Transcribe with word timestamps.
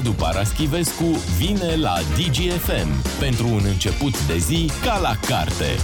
Radu 0.00 0.12
Paraschivescu 0.12 1.04
vine 1.36 1.76
la 1.76 1.94
DGFM 2.16 3.18
pentru 3.18 3.48
un 3.48 3.60
început 3.64 4.26
de 4.26 4.38
zi 4.38 4.70
ca 4.82 4.98
la 4.98 5.16
carte. 5.26 5.76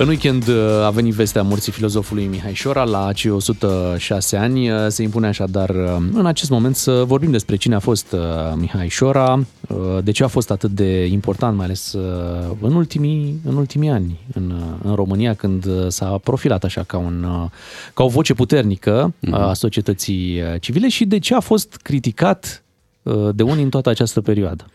În 0.00 0.08
weekend 0.08 0.48
uh, 0.48 0.56
a 0.84 0.90
venit 0.90 1.14
vestea 1.14 1.42
morții 1.42 1.72
filozofului 1.72 2.26
Mihai 2.26 2.54
Șora 2.54 2.84
la 2.84 3.12
cei 3.12 3.30
106 3.30 4.36
ani. 4.36 4.70
Uh, 4.70 4.86
se 4.88 5.02
impune 5.02 5.26
așadar 5.26 5.70
uh, 5.70 5.96
în 6.12 6.26
acest 6.26 6.50
moment 6.50 6.76
să 6.76 7.04
vorbim 7.06 7.30
despre 7.30 7.56
cine 7.56 7.74
a 7.74 7.78
fost 7.78 8.14
Mihai 8.54 8.88
Șora, 8.88 9.46
de 10.02 10.10
ce 10.10 10.24
a 10.24 10.26
fost 10.26 10.50
atât 10.50 10.70
de 10.70 11.04
important, 11.06 11.56
mai 11.56 11.64
ales 11.64 11.96
în 12.60 12.74
ultimii, 12.74 13.40
în 13.44 13.56
ultimii 13.56 13.88
ani 13.88 14.18
în, 14.32 14.62
în 14.82 14.94
România, 14.94 15.34
când 15.34 15.66
s-a 15.88 16.18
profilat 16.18 16.64
așa 16.64 16.82
ca, 16.82 16.98
un, 16.98 17.26
ca 17.94 18.04
o 18.04 18.08
voce 18.08 18.34
puternică 18.34 19.14
mm-hmm. 19.14 19.30
a 19.30 19.52
societății 19.52 20.42
civile 20.60 20.88
și 20.88 21.04
de 21.04 21.18
ce 21.18 21.34
a 21.34 21.40
fost 21.40 21.76
criticat 21.82 22.62
de 23.32 23.42
unii 23.42 23.62
în 23.62 23.70
toată 23.70 23.88
această 23.88 24.20
perioadă. 24.20 24.66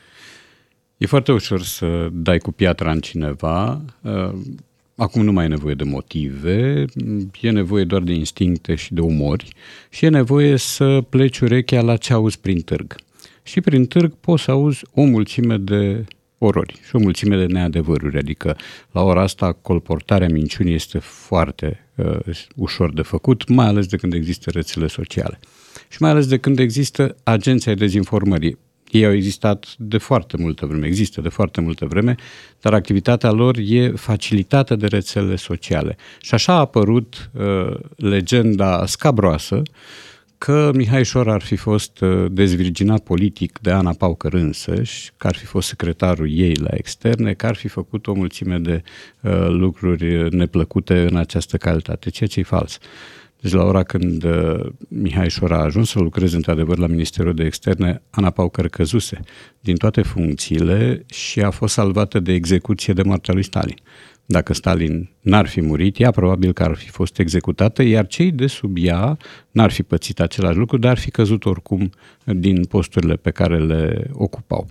E 0.97 1.05
foarte 1.05 1.31
ușor 1.31 1.61
să 1.61 2.07
dai 2.11 2.37
cu 2.37 2.51
piatra 2.51 2.91
în 2.91 2.99
cineva. 2.99 3.81
Acum 4.95 5.23
nu 5.23 5.31
mai 5.31 5.45
e 5.45 5.47
nevoie 5.47 5.73
de 5.73 5.83
motive, 5.83 6.85
e 7.41 7.49
nevoie 7.49 7.83
doar 7.83 8.01
de 8.01 8.13
instincte 8.13 8.75
și 8.75 8.93
de 8.93 9.01
umori 9.01 9.47
și 9.89 10.05
e 10.05 10.09
nevoie 10.09 10.57
să 10.57 11.01
pleci 11.09 11.39
urechea 11.39 11.81
la 11.81 11.97
ce 11.97 12.13
auzi 12.13 12.39
prin 12.39 12.61
târg. 12.61 12.95
Și 13.43 13.61
prin 13.61 13.85
târg 13.85 14.13
poți 14.13 14.43
să 14.43 14.51
auzi 14.51 14.85
o 14.93 15.03
mulțime 15.03 15.57
de 15.57 16.05
orori 16.37 16.79
și 16.87 16.95
o 16.95 16.99
mulțime 16.99 17.37
de 17.37 17.53
neadevăruri, 17.53 18.17
adică 18.17 18.57
la 18.91 19.01
ora 19.01 19.21
asta 19.21 19.53
colportarea 19.53 20.27
minciunii 20.27 20.73
este 20.73 20.99
foarte 20.99 21.87
uh, 21.95 22.45
ușor 22.55 22.93
de 22.93 23.01
făcut, 23.01 23.47
mai 23.47 23.65
ales 23.65 23.87
de 23.87 23.97
când 23.97 24.13
există 24.13 24.49
rețele 24.49 24.87
sociale 24.87 25.39
și 25.89 25.97
mai 25.99 26.09
ales 26.09 26.27
de 26.27 26.37
când 26.37 26.59
există 26.59 27.15
agenția 27.23 27.73
dezinformării. 27.73 28.57
Ei 28.91 29.05
au 29.05 29.13
existat 29.13 29.65
de 29.77 29.97
foarte 29.97 30.37
multă 30.37 30.65
vreme, 30.65 30.87
există 30.87 31.21
de 31.21 31.29
foarte 31.29 31.61
multă 31.61 31.85
vreme, 31.85 32.15
dar 32.61 32.73
activitatea 32.73 33.31
lor 33.31 33.57
e 33.57 33.89
facilitată 33.89 34.75
de 34.75 34.87
rețelele 34.87 35.35
sociale. 35.35 35.97
Și 36.19 36.33
așa 36.33 36.53
a 36.53 36.59
apărut 36.59 37.29
uh, 37.33 37.77
legenda 37.95 38.85
scabroasă 38.85 39.61
că 40.37 40.71
Mihai 40.73 41.05
Șor 41.05 41.29
ar 41.29 41.41
fi 41.41 41.55
fost 41.55 41.99
uh, 41.99 42.25
dezvirginat 42.31 43.03
politic 43.03 43.59
de 43.61 43.71
Ana 43.71 43.93
Paucăr 43.93 44.33
însăși, 44.33 45.11
că 45.17 45.27
ar 45.27 45.35
fi 45.35 45.45
fost 45.45 45.67
secretarul 45.67 46.29
ei 46.31 46.55
la 46.55 46.69
externe, 46.71 47.33
că 47.33 47.45
ar 47.45 47.55
fi 47.55 47.67
făcut 47.67 48.07
o 48.07 48.13
mulțime 48.13 48.57
de 48.57 48.83
uh, 49.21 49.47
lucruri 49.47 50.35
neplăcute 50.35 51.07
în 51.09 51.15
această 51.15 51.57
calitate, 51.57 52.09
ceea 52.09 52.29
ce 52.29 52.39
e 52.39 52.43
fals. 52.43 52.77
Deci 53.45 53.53
la 53.53 53.63
ora 53.63 53.83
când 53.83 54.23
uh, 54.23 54.65
Mihai 54.87 55.29
Șora 55.29 55.55
a 55.55 55.63
ajuns 55.63 55.89
să 55.89 55.99
lucreze 55.99 56.35
într-adevăr 56.35 56.77
la 56.77 56.87
Ministerul 56.87 57.33
de 57.33 57.43
Externe, 57.43 58.01
Ana 58.09 58.29
Paucăr 58.29 58.67
căzuse 58.67 59.19
din 59.59 59.75
toate 59.75 60.01
funcțiile 60.01 61.05
și 61.05 61.41
a 61.41 61.49
fost 61.49 61.73
salvată 61.73 62.19
de 62.19 62.33
execuție 62.33 62.93
de 62.93 63.01
moartea 63.01 63.33
lui 63.33 63.43
Stalin. 63.43 63.75
Dacă 64.25 64.53
Stalin 64.53 65.09
n-ar 65.21 65.47
fi 65.47 65.61
murit, 65.61 65.99
ea 65.99 66.11
probabil 66.11 66.53
că 66.53 66.63
ar 66.63 66.75
fi 66.75 66.89
fost 66.89 67.19
executată, 67.19 67.83
iar 67.83 68.07
cei 68.07 68.31
de 68.31 68.47
sub 68.47 68.75
ea 68.79 69.17
n-ar 69.51 69.71
fi 69.71 69.83
pățit 69.83 70.19
același 70.19 70.57
lucru, 70.57 70.77
dar 70.77 70.91
ar 70.91 70.97
fi 70.97 71.11
căzut 71.11 71.45
oricum 71.45 71.89
din 72.23 72.65
posturile 72.65 73.15
pe 73.15 73.31
care 73.31 73.59
le 73.59 74.09
ocupau. 74.11 74.67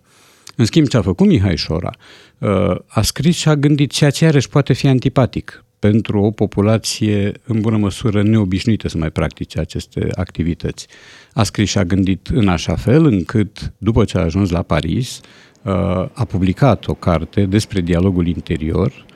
În 0.57 0.65
schimb, 0.65 0.87
ce 0.87 0.97
a 0.97 1.03
făcut 1.03 1.27
Mihai 1.27 1.57
Șora? 1.57 1.91
Uh, 2.39 2.77
a 2.87 3.03
scris 3.03 3.37
și 3.37 3.49
a 3.49 3.57
gândit 3.57 3.91
ceea 3.91 4.11
ce 4.11 4.25
iarăși 4.25 4.49
poate 4.49 4.73
fi 4.73 4.87
antipatic 4.87 5.65
pentru 5.89 6.21
o 6.21 6.31
populație 6.31 7.33
în 7.47 7.61
bună 7.61 7.77
măsură 7.77 8.23
neobișnuită 8.23 8.89
să 8.89 8.99
mai 8.99 9.11
practice 9.11 9.61
aceste 9.61 10.09
activități. 10.15 10.87
A 11.33 11.43
scris 11.43 11.69
și 11.69 11.79
a 11.79 11.85
gândit 11.85 12.27
în 12.27 12.49
așa 12.49 12.75
fel 12.75 13.05
încât, 13.05 13.73
după 13.79 14.05
ce 14.05 14.19
a 14.19 14.21
ajuns 14.21 14.51
la 14.51 14.63
Paris, 14.63 15.21
uh, 15.63 15.73
a 16.13 16.25
publicat 16.29 16.87
o 16.87 16.95
carte 16.95 17.45
despre 17.45 17.81
dialogul 17.81 18.27
interior, 18.27 19.07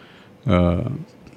uh, 0.45 0.85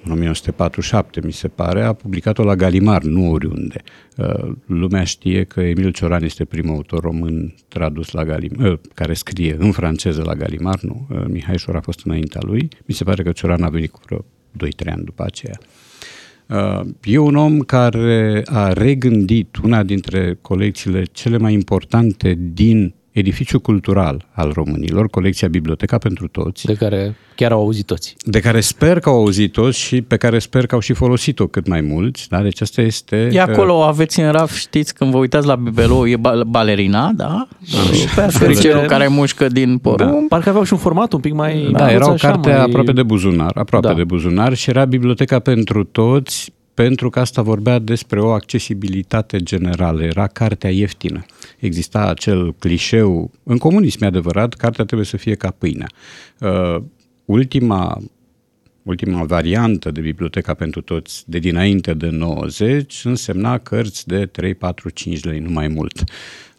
în 0.03 0.11
1947, 0.11 1.22
mi 1.23 1.31
se 1.31 1.47
pare, 1.47 1.81
a 1.83 1.94
publicat-o 1.94 2.44
la 2.44 2.56
Galimar, 2.56 3.03
nu 3.03 3.31
oriunde. 3.31 3.81
Uh, 4.17 4.51
lumea 4.66 5.03
știe 5.03 5.44
că 5.44 5.61
Emil 5.61 5.91
Cioran 5.91 6.23
este 6.23 6.45
primul 6.45 6.75
autor 6.75 7.01
român 7.03 7.56
tradus 7.67 8.11
la 8.11 8.23
Galimar, 8.23 8.79
care 8.94 9.13
scrie 9.13 9.56
în 9.59 9.72
franceză 9.72 10.22
la 10.25 10.33
Galimar, 10.33 10.79
nu. 10.81 11.07
Mihai 11.27 11.57
Șor 11.57 11.75
a 11.75 11.81
fost 11.81 12.06
înaintea 12.06 12.41
lui. 12.44 12.67
Mi 12.85 12.95
se 12.95 13.03
pare 13.03 13.23
că 13.23 13.31
Cioran 13.31 13.63
a 13.63 13.69
venit 13.69 13.91
cu 13.91 14.00
vreo 14.06 14.25
2-3 14.57 14.91
ani 14.91 15.03
după 15.03 15.23
aceea. 15.23 15.59
Uh, 16.47 16.88
e 17.03 17.17
un 17.17 17.35
om 17.35 17.59
care 17.59 18.41
a 18.45 18.73
regândit 18.73 19.57
una 19.63 19.84
dintre 19.84 20.38
colecțiile 20.41 21.03
cele 21.03 21.38
mai 21.38 21.53
importante 21.53 22.38
din 22.39 22.94
edificiu 23.11 23.59
cultural 23.59 24.25
al 24.31 24.51
românilor, 24.53 25.09
colecția 25.09 25.47
Biblioteca 25.47 25.97
pentru 25.97 26.27
Toți. 26.27 26.66
De 26.66 26.73
care 26.73 27.16
chiar 27.35 27.51
au 27.51 27.59
auzit 27.59 27.85
toți. 27.85 28.16
De 28.25 28.39
care 28.39 28.59
sper 28.59 28.99
că 28.99 29.09
au 29.09 29.16
auzit 29.16 29.51
toți 29.51 29.79
și 29.79 30.01
pe 30.01 30.17
care 30.17 30.39
sper 30.39 30.66
că 30.66 30.75
au 30.75 30.81
și 30.81 30.94
folosit-o 30.94 31.47
cât 31.47 31.67
mai 31.67 31.81
mulți. 31.81 32.29
Da? 32.29 32.41
Deci 32.41 32.61
asta 32.61 32.81
este... 32.81 33.29
E 33.31 33.41
acolo, 33.41 33.73
uh, 33.73 33.85
aveți 33.88 34.19
în 34.19 34.31
raf, 34.31 34.55
știți, 34.55 34.94
când 34.94 35.11
vă 35.11 35.17
uitați 35.17 35.47
la 35.47 35.55
bibelou, 35.55 36.07
e 36.07 36.17
balerina, 36.47 37.11
da? 37.16 37.47
Și 37.63 38.07
pe 38.16 38.85
care 38.88 39.07
mușcă 39.07 39.47
din 39.47 39.77
porumb. 39.77 40.11
Da. 40.11 40.25
Parcă 40.29 40.50
aveau 40.50 40.63
și 40.63 40.73
un 40.73 40.79
format 40.79 41.13
un 41.13 41.19
pic 41.19 41.33
mai... 41.33 41.69
Da, 41.71 41.77
da 41.77 41.91
era 41.91 42.11
o 42.11 42.13
carte 42.13 42.50
mai... 42.50 42.61
aproape 42.61 42.91
de 42.91 43.03
buzunar, 43.03 43.51
aproape 43.55 43.88
da. 43.88 43.94
de 43.94 44.03
buzunar 44.03 44.53
și 44.53 44.69
era 44.69 44.85
Biblioteca 44.85 45.39
pentru 45.39 45.83
Toți, 45.83 46.53
pentru 46.73 47.09
că 47.09 47.19
asta 47.19 47.41
vorbea 47.41 47.79
despre 47.79 48.19
o 48.21 48.29
accesibilitate 48.29 49.38
generală, 49.38 50.03
era 50.03 50.27
cartea 50.27 50.69
ieftină. 50.69 51.25
Exista 51.61 52.07
acel 52.07 52.53
clișeu, 52.53 53.31
în 53.44 53.57
comunism 53.57 54.03
e 54.03 54.07
adevărat, 54.07 54.53
cartea 54.53 54.85
trebuie 54.85 55.07
să 55.07 55.17
fie 55.17 55.35
ca 55.35 55.51
pâinea. 55.51 55.88
Uh, 56.39 56.83
ultima 57.25 58.01
ultima 58.83 59.23
variantă 59.23 59.91
de 59.91 60.01
biblioteca 60.01 60.53
pentru 60.53 60.81
toți 60.81 61.23
de 61.27 61.39
dinainte 61.39 61.94
de 61.94 62.09
90 62.09 63.01
însemna 63.03 63.57
cărți 63.57 64.07
de 64.07 64.25
3, 64.25 64.53
4, 64.53 64.89
5 64.89 65.23
lei, 65.23 65.39
nu 65.39 65.50
mai 65.50 65.67
mult. 65.67 66.03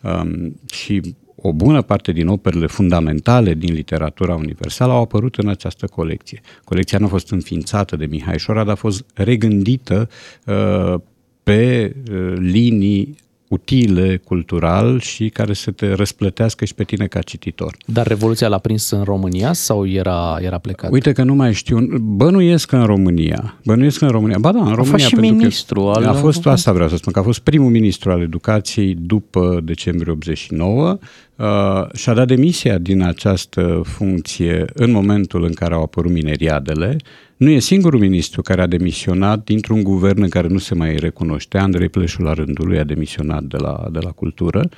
Um, 0.00 0.60
și 0.72 1.00
o 1.36 1.52
bună 1.52 1.82
parte 1.82 2.12
din 2.12 2.26
operele 2.26 2.66
fundamentale 2.66 3.54
din 3.54 3.72
literatura 3.72 4.34
universală 4.34 4.92
au 4.92 5.02
apărut 5.02 5.36
în 5.36 5.48
această 5.48 5.86
colecție. 5.86 6.40
Colecția 6.64 6.98
nu 6.98 7.04
a 7.04 7.08
fost 7.08 7.30
înființată 7.30 7.96
de 7.96 8.06
Mihai 8.06 8.38
Șora, 8.38 8.64
dar 8.64 8.72
a 8.72 8.76
fost 8.76 9.04
regândită 9.14 10.08
uh, 10.46 10.94
pe 11.42 11.92
uh, 12.10 12.32
linii 12.38 13.16
utile 13.52 14.20
cultural 14.24 15.00
și 15.00 15.28
care 15.28 15.52
să 15.52 15.70
te 15.70 15.92
răsplătească 15.92 16.64
și 16.64 16.74
pe 16.74 16.84
tine 16.84 17.06
ca 17.06 17.20
cititor. 17.20 17.76
Dar 17.86 18.06
Revoluția 18.06 18.48
l-a 18.48 18.58
prins 18.58 18.90
în 18.90 19.02
România 19.02 19.52
sau 19.52 19.86
era, 19.86 20.38
era 20.40 20.58
plecat? 20.58 20.90
Uite 20.90 21.12
că 21.12 21.22
nu 21.22 21.34
mai 21.34 21.52
știu. 21.52 21.78
Bănuiesc 22.00 22.72
în 22.72 22.84
România. 22.84 23.58
Bănuiesc 23.64 24.00
în 24.00 24.08
România. 24.08 24.36
Ba 24.40 24.52
da, 24.52 24.58
în 24.58 24.74
România. 24.74 24.94
A 24.94 24.98
fost 24.98 25.04
și 25.04 25.14
ministru. 25.14 25.80
Al... 25.80 26.04
A 26.04 26.12
fost, 26.12 26.46
asta 26.46 26.72
vreau 26.72 26.88
să 26.88 26.96
spun, 26.96 27.12
că 27.12 27.18
a 27.18 27.22
fost 27.22 27.40
primul 27.40 27.70
ministru 27.70 28.10
al 28.10 28.20
educației 28.20 28.94
după 28.94 29.60
decembrie 29.64 30.12
89 30.12 30.98
uh, 31.36 31.94
și-a 31.94 32.14
dat 32.14 32.26
demisia 32.26 32.78
din 32.78 33.02
această 33.02 33.80
funcție 33.84 34.64
în 34.74 34.90
momentul 34.90 35.44
în 35.44 35.52
care 35.52 35.74
au 35.74 35.82
apărut 35.82 36.12
mineriadele 36.12 36.96
nu 37.42 37.50
e 37.50 37.58
singurul 37.58 38.00
ministru 38.00 38.42
care 38.42 38.62
a 38.62 38.66
demisionat 38.66 39.44
dintr-un 39.44 39.82
guvern 39.82 40.22
în 40.22 40.28
care 40.28 40.48
nu 40.48 40.58
se 40.58 40.74
mai 40.74 40.96
recunoște. 40.96 41.58
Andrei 41.58 41.88
Pleșu 41.88 42.22
la 42.22 42.32
rândul 42.32 42.66
lui 42.66 42.78
a 42.78 42.84
demisionat 42.84 43.42
de 43.42 43.56
la, 43.56 43.88
de 43.92 43.98
la 43.98 44.10
cultură. 44.10 44.68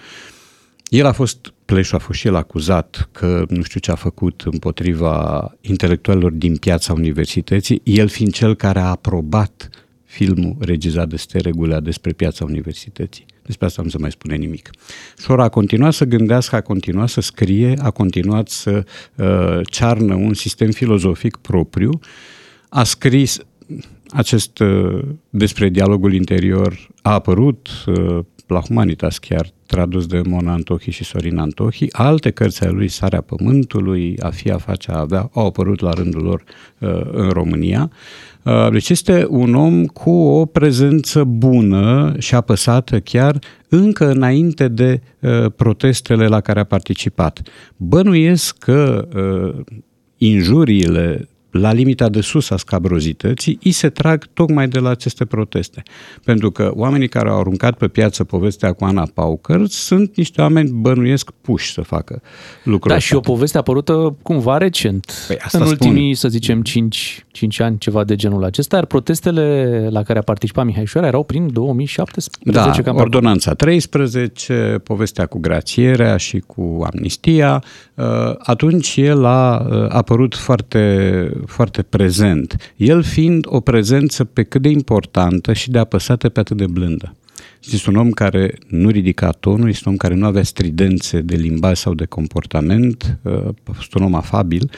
El 0.88 1.06
a 1.06 1.12
fost, 1.12 1.52
Pleșu 1.64 1.94
a 1.94 1.98
fost 1.98 2.18
și 2.18 2.26
el 2.26 2.34
acuzat 2.34 3.08
că 3.12 3.44
nu 3.48 3.62
știu 3.62 3.80
ce 3.80 3.90
a 3.90 3.94
făcut 3.94 4.42
împotriva 4.50 5.54
intelectualilor 5.60 6.30
din 6.30 6.56
piața 6.56 6.92
universității, 6.92 7.80
el 7.84 8.08
fiind 8.08 8.32
cel 8.32 8.54
care 8.54 8.78
a 8.78 8.88
aprobat 8.88 9.68
filmul 10.04 10.56
regizat 10.60 11.08
de 11.08 11.16
Steregulea 11.16 11.80
despre 11.80 12.12
piața 12.12 12.44
universității. 12.44 13.26
Despre 13.46 13.66
asta 13.66 13.82
nu 13.82 13.88
se 13.88 13.98
mai 13.98 14.10
spune 14.10 14.36
nimic. 14.36 14.70
Șora 15.18 15.42
a 15.42 15.48
continuat 15.48 15.92
să 15.92 16.04
gândească, 16.04 16.56
a 16.56 16.60
continuat 16.60 17.08
să 17.08 17.20
scrie, 17.20 17.74
a 17.82 17.90
continuat 17.90 18.48
să 18.48 18.84
uh, 19.14 19.60
cearnă 19.64 20.14
un 20.14 20.34
sistem 20.34 20.70
filozofic 20.70 21.36
propriu 21.36 21.90
uh, 21.90 22.08
a 22.74 22.84
scris 22.84 23.38
acest 24.14 24.58
uh, 24.58 25.02
despre 25.30 25.68
dialogul 25.68 26.14
interior, 26.14 26.88
a 27.02 27.12
apărut 27.12 27.68
uh, 27.86 28.18
la 28.46 28.60
Humanitas 28.60 29.18
chiar, 29.18 29.46
tradus 29.66 30.06
de 30.06 30.20
Mona 30.28 30.52
Antohi 30.52 30.90
și 30.90 31.04
Sorin 31.04 31.38
Antohi. 31.38 31.86
Alte 31.90 32.30
cărți 32.30 32.62
ale 32.62 32.72
lui, 32.72 32.88
Sarea 32.88 33.20
Pământului, 33.20 34.16
A 34.20 34.30
fi, 34.30 34.50
a 34.50 34.56
face, 34.56 34.90
a 34.90 34.98
avea, 34.98 35.30
au 35.32 35.46
apărut 35.46 35.80
la 35.80 35.90
rândul 35.90 36.22
lor 36.22 36.44
uh, 36.78 37.00
în 37.12 37.28
România. 37.28 37.90
Deci 38.70 38.88
este 38.88 39.26
un 39.28 39.54
om 39.54 39.86
cu 39.86 40.10
o 40.10 40.46
prezență 40.46 41.24
bună 41.24 42.14
și 42.18 42.34
apăsată 42.34 43.00
chiar 43.00 43.38
încă 43.68 44.10
înainte 44.10 44.68
de 44.68 45.00
protestele 45.56 46.26
la 46.26 46.40
care 46.40 46.60
a 46.60 46.64
participat. 46.64 47.42
Bănuiesc 47.76 48.58
că 48.58 49.08
injuriile 50.16 51.28
la 51.60 51.72
limita 51.72 52.08
de 52.08 52.20
sus 52.20 52.50
a 52.50 52.56
scabrozității, 52.56 53.58
îi 53.62 53.70
se 53.70 53.88
trag 53.88 54.24
tocmai 54.32 54.68
de 54.68 54.78
la 54.78 54.88
aceste 54.88 55.24
proteste. 55.24 55.82
Pentru 56.24 56.50
că 56.50 56.70
oamenii 56.74 57.08
care 57.08 57.28
au 57.28 57.38
aruncat 57.38 57.76
pe 57.76 57.88
piață 57.88 58.24
povestea 58.24 58.72
cu 58.72 58.84
Ana 58.84 59.06
Paucăr 59.14 59.66
sunt 59.66 60.16
niște 60.16 60.40
oameni 60.40 60.70
bănuiesc 60.72 61.30
puși 61.40 61.72
să 61.72 61.80
facă 61.80 62.22
lucrul 62.64 62.90
Da, 62.90 62.96
ăsta. 62.96 63.08
și 63.08 63.14
o 63.14 63.20
poveste 63.20 63.58
apărută 63.58 64.16
cumva 64.22 64.56
recent, 64.56 65.12
Păi 65.26 65.36
asta 65.40 65.58
în 65.58 65.66
spun. 65.66 65.76
ultimii, 65.88 66.14
să 66.14 66.28
zicem, 66.28 66.62
5, 66.62 67.24
5 67.32 67.60
ani, 67.60 67.78
ceva 67.78 68.04
de 68.04 68.14
genul 68.14 68.44
acesta, 68.44 68.76
iar 68.76 68.84
protestele 68.84 69.88
la 69.90 70.02
care 70.02 70.18
a 70.18 70.22
participat 70.22 70.64
Mihai 70.64 70.86
Șoara 70.86 71.06
erau 71.06 71.24
prin 71.24 71.52
2017, 71.52 72.30
Da, 72.44 72.82
cam 72.82 72.96
ordonanța 72.96 73.54
13, 73.54 74.80
povestea 74.84 75.26
cu 75.26 75.38
grațierea 75.38 76.16
și 76.16 76.38
cu 76.38 76.86
amnistia, 76.92 77.62
uh, 77.94 78.04
atunci 78.38 78.96
el 78.96 79.24
a 79.24 79.66
uh, 79.70 79.86
apărut 79.88 80.34
foarte, 80.36 81.30
foarte 81.46 81.82
prezent. 81.82 82.72
El 82.76 83.02
fiind 83.02 83.44
o 83.48 83.60
prezență 83.60 84.24
pe 84.24 84.42
cât 84.42 84.62
de 84.62 84.68
importantă 84.68 85.52
și 85.52 85.70
de 85.70 85.78
apăsată 85.78 86.28
pe 86.28 86.40
atât 86.40 86.56
de 86.56 86.66
blândă. 86.66 87.14
Este 87.72 87.90
un 87.90 87.96
om 87.96 88.10
care 88.10 88.54
nu 88.66 88.88
ridica 88.88 89.30
tonul, 89.30 89.68
este 89.68 89.82
un 89.86 89.92
om 89.92 89.98
care 89.98 90.14
nu 90.14 90.26
avea 90.26 90.42
stridențe 90.42 91.20
de 91.20 91.36
limbaj 91.36 91.78
sau 91.78 91.94
de 91.94 92.04
comportament, 92.04 93.18
uh, 93.22 93.32
a 93.64 93.72
fost 93.72 93.94
un 93.94 94.02
om 94.02 94.14
afabil 94.14 94.70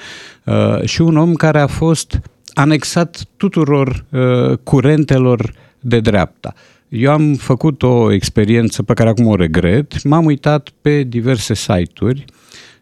uh, 0.45 0.83
și 0.85 1.01
un 1.01 1.17
om 1.17 1.35
care 1.35 1.61
a 1.61 1.67
fost 1.67 2.21
anexat 2.55 3.25
tuturor 3.37 4.05
uh, 4.11 4.59
curentelor 4.63 5.53
de 5.81 6.01
dreapta. 6.01 6.55
Eu 6.89 7.13
am 7.13 7.35
făcut 7.35 7.83
o 7.83 8.13
experiență 8.13 8.83
pe 8.83 8.95
care 8.95 9.09
acum 9.09 9.27
o 9.27 9.37
regret. 9.37 10.03
M-am 10.03 10.25
uitat 10.25 10.69
pe 10.81 11.03
diverse 11.03 11.55
site-uri 11.55 12.25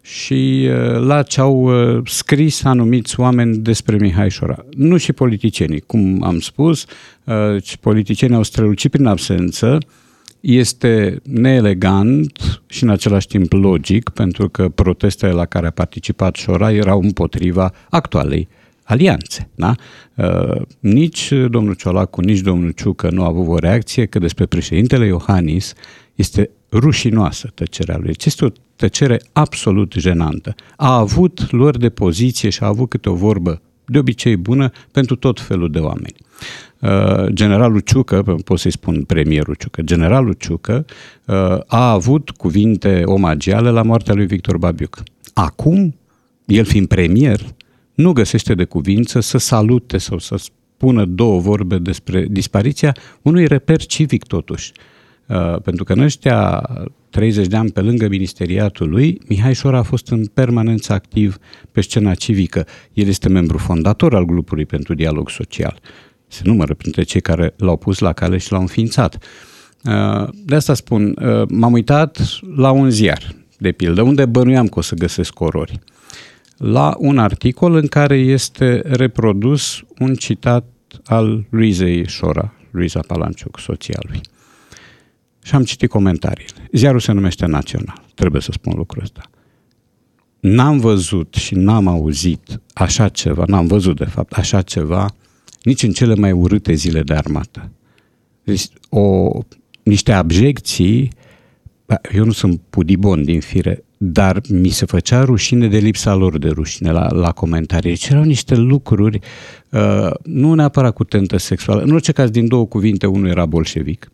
și 0.04 0.68
uh, 0.68 1.00
la 1.00 1.22
ce 1.22 1.40
au 1.40 1.62
uh, 1.96 2.02
scris 2.04 2.64
anumiți 2.64 3.20
oameni 3.20 3.56
despre 3.56 3.96
Mihai 3.96 4.30
Șora. 4.30 4.64
Nu 4.76 4.96
și 4.96 5.12
politicienii, 5.12 5.80
cum 5.80 6.22
am 6.22 6.40
spus, 6.40 6.84
uh, 7.24 7.62
ci 7.62 7.76
politicienii 7.76 8.36
au 8.36 8.42
strălucit 8.42 8.90
prin 8.90 9.06
absență, 9.06 9.78
este 10.40 11.20
neelegant 11.22 12.62
și 12.66 12.82
în 12.82 12.88
același 12.88 13.26
timp 13.26 13.52
logic, 13.52 14.08
pentru 14.08 14.48
că 14.48 14.68
protestele 14.68 15.32
la 15.32 15.44
care 15.44 15.66
a 15.66 15.70
participat 15.70 16.34
Șora 16.34 16.72
erau 16.72 17.00
împotriva 17.00 17.72
actualei 17.90 18.48
alianțe. 18.82 19.48
Da? 19.54 19.74
Uh, 20.14 20.62
nici 20.80 21.32
domnul 21.48 21.74
Ciolacu, 21.74 22.20
nici 22.20 22.40
domnul 22.40 22.70
Ciucă 22.70 23.10
nu 23.10 23.22
au 23.22 23.28
avut 23.28 23.48
o 23.48 23.58
reacție 23.58 24.06
că 24.06 24.18
despre 24.18 24.46
președintele 24.46 25.06
Iohannis 25.06 25.72
este 26.14 26.50
rușinoasă 26.78 27.50
tăcerea 27.54 27.96
lui. 27.96 28.06
Deci 28.06 28.24
este 28.24 28.44
o 28.44 28.48
tăcere 28.76 29.20
absolut 29.32 29.92
jenantă. 29.92 30.54
A 30.76 30.96
avut 30.96 31.50
luări 31.50 31.78
de 31.78 31.88
poziție 31.88 32.48
și 32.48 32.62
a 32.62 32.66
avut 32.66 32.88
câte 32.88 33.08
o 33.08 33.14
vorbă 33.14 33.62
de 33.86 33.98
obicei 33.98 34.36
bună 34.36 34.70
pentru 34.90 35.16
tot 35.16 35.40
felul 35.40 35.70
de 35.70 35.78
oameni. 35.78 36.14
Uh, 36.80 37.26
generalul 37.32 37.80
Ciucă, 37.80 38.22
pot 38.44 38.58
să-i 38.58 38.70
spun 38.70 39.04
premierul 39.04 39.54
Ciucă, 39.54 39.82
generalul 39.82 40.32
Ciucă 40.32 40.84
uh, 41.24 41.34
a 41.66 41.90
avut 41.90 42.30
cuvinte 42.30 43.02
omagiale 43.04 43.70
la 43.70 43.82
moartea 43.82 44.14
lui 44.14 44.26
Victor 44.26 44.58
Babiuc. 44.58 45.02
Acum, 45.34 45.94
el 46.44 46.64
fiind 46.64 46.86
premier, 46.86 47.40
nu 47.94 48.12
găsește 48.12 48.54
de 48.54 48.64
cuvință 48.64 49.20
să 49.20 49.38
salute 49.38 49.98
sau 49.98 50.18
să 50.18 50.36
spună 50.36 51.04
două 51.04 51.40
vorbe 51.40 51.78
despre 51.78 52.26
dispariția 52.30 52.96
unui 53.22 53.46
reper 53.46 53.84
civic 53.84 54.24
totuși. 54.24 54.72
Uh, 55.28 55.60
pentru 55.62 55.84
că 55.84 55.92
în 55.92 56.00
ăștia 56.00 56.68
30 57.10 57.46
de 57.46 57.56
ani 57.56 57.70
pe 57.70 57.80
lângă 57.80 58.08
ministeriatul 58.08 58.88
lui, 58.88 59.20
Mihai 59.28 59.54
Șora 59.54 59.78
a 59.78 59.82
fost 59.82 60.08
în 60.10 60.26
permanență 60.26 60.92
activ 60.92 61.38
pe 61.72 61.80
scena 61.80 62.14
civică. 62.14 62.66
El 62.92 63.06
este 63.06 63.28
membru 63.28 63.58
fondator 63.58 64.14
al 64.14 64.24
grupului 64.24 64.66
pentru 64.66 64.94
dialog 64.94 65.30
social. 65.30 65.78
Se 66.26 66.42
numără 66.44 66.74
printre 66.74 67.02
cei 67.02 67.20
care 67.20 67.54
l-au 67.56 67.76
pus 67.76 67.98
la 67.98 68.12
cale 68.12 68.38
și 68.38 68.52
l-au 68.52 68.60
înființat. 68.60 69.18
Uh, 69.84 70.28
De 70.44 70.54
asta 70.54 70.74
spun, 70.74 71.16
uh, 71.22 71.42
m-am 71.48 71.72
uitat 71.72 72.18
la 72.56 72.70
un 72.70 72.90
ziar, 72.90 73.34
de 73.58 73.72
pildă, 73.72 74.02
unde 74.02 74.26
bănuiam 74.26 74.66
că 74.66 74.78
o 74.78 74.82
să 74.82 74.94
găsesc 74.94 75.40
orori 75.40 75.80
la 76.56 76.94
un 76.98 77.18
articol 77.18 77.74
în 77.74 77.86
care 77.86 78.16
este 78.16 78.82
reprodus 78.84 79.84
un 79.98 80.14
citat 80.14 80.64
al 81.04 81.46
Luizei 81.50 82.08
Șora, 82.08 82.52
Luiza 82.70 83.00
Palanciuc, 83.06 83.58
soția 83.58 83.98
lui. 84.08 84.20
Și 85.44 85.54
am 85.54 85.64
citit 85.64 85.88
comentariile. 85.88 86.68
Ziarul 86.72 87.00
se 87.00 87.12
numește 87.12 87.46
Național, 87.46 88.02
trebuie 88.14 88.40
să 88.40 88.52
spun 88.52 88.72
lucrul 88.76 89.02
ăsta. 89.02 89.20
N-am 90.40 90.78
văzut 90.78 91.34
și 91.34 91.54
n-am 91.54 91.86
auzit 91.86 92.60
așa 92.72 93.08
ceva, 93.08 93.44
n-am 93.46 93.66
văzut 93.66 93.96
de 93.96 94.04
fapt 94.04 94.32
așa 94.32 94.62
ceva 94.62 95.14
nici 95.62 95.82
în 95.82 95.90
cele 95.90 96.14
mai 96.14 96.32
urâte 96.32 96.72
zile 96.72 97.02
de 97.02 97.14
armată. 97.14 97.70
Deci 98.44 98.66
o, 98.88 99.30
niște 99.82 100.12
abjecții, 100.12 101.12
bă, 101.86 101.98
eu 102.14 102.24
nu 102.24 102.32
sunt 102.32 102.60
pudibon 102.70 103.24
din 103.24 103.40
fire, 103.40 103.84
dar 103.96 104.40
mi 104.48 104.68
se 104.68 104.84
făcea 104.86 105.24
rușine 105.24 105.68
de 105.68 105.78
lipsa 105.78 106.14
lor 106.14 106.38
de 106.38 106.48
rușine 106.48 106.90
la, 106.90 107.12
la 107.12 107.32
comentarii. 107.32 107.90
Deci 107.90 108.08
erau 108.08 108.22
niște 108.22 108.54
lucruri, 108.54 109.18
uh, 109.70 110.10
nu 110.22 110.54
neapărat 110.54 110.94
cu 110.94 111.04
tentă 111.04 111.36
sexuală, 111.36 111.82
în 111.82 111.90
orice 111.90 112.12
caz 112.12 112.30
din 112.30 112.48
două 112.48 112.66
cuvinte, 112.66 113.06
unul 113.06 113.28
era 113.28 113.46
bolșevic, 113.46 114.08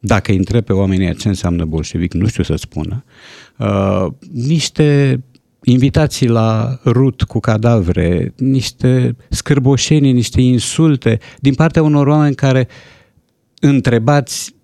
dacă 0.00 0.30
îi 0.30 0.36
întreb 0.36 0.64
pe 0.64 0.72
oamenii 0.72 1.14
ce 1.14 1.28
înseamnă 1.28 1.64
bolșevic, 1.64 2.12
nu 2.12 2.26
știu 2.26 2.42
să 2.42 2.54
spună, 2.56 3.04
uh, 3.58 4.06
niște 4.32 5.20
invitații 5.64 6.28
la 6.28 6.78
rut 6.84 7.22
cu 7.22 7.40
cadavre, 7.40 8.34
niște 8.36 9.16
scârboșenii, 9.28 10.12
niște 10.12 10.40
insulte 10.40 11.18
din 11.38 11.54
partea 11.54 11.82
unor 11.82 12.06
oameni 12.06 12.34
care 12.34 12.68
întrebați 13.60 14.54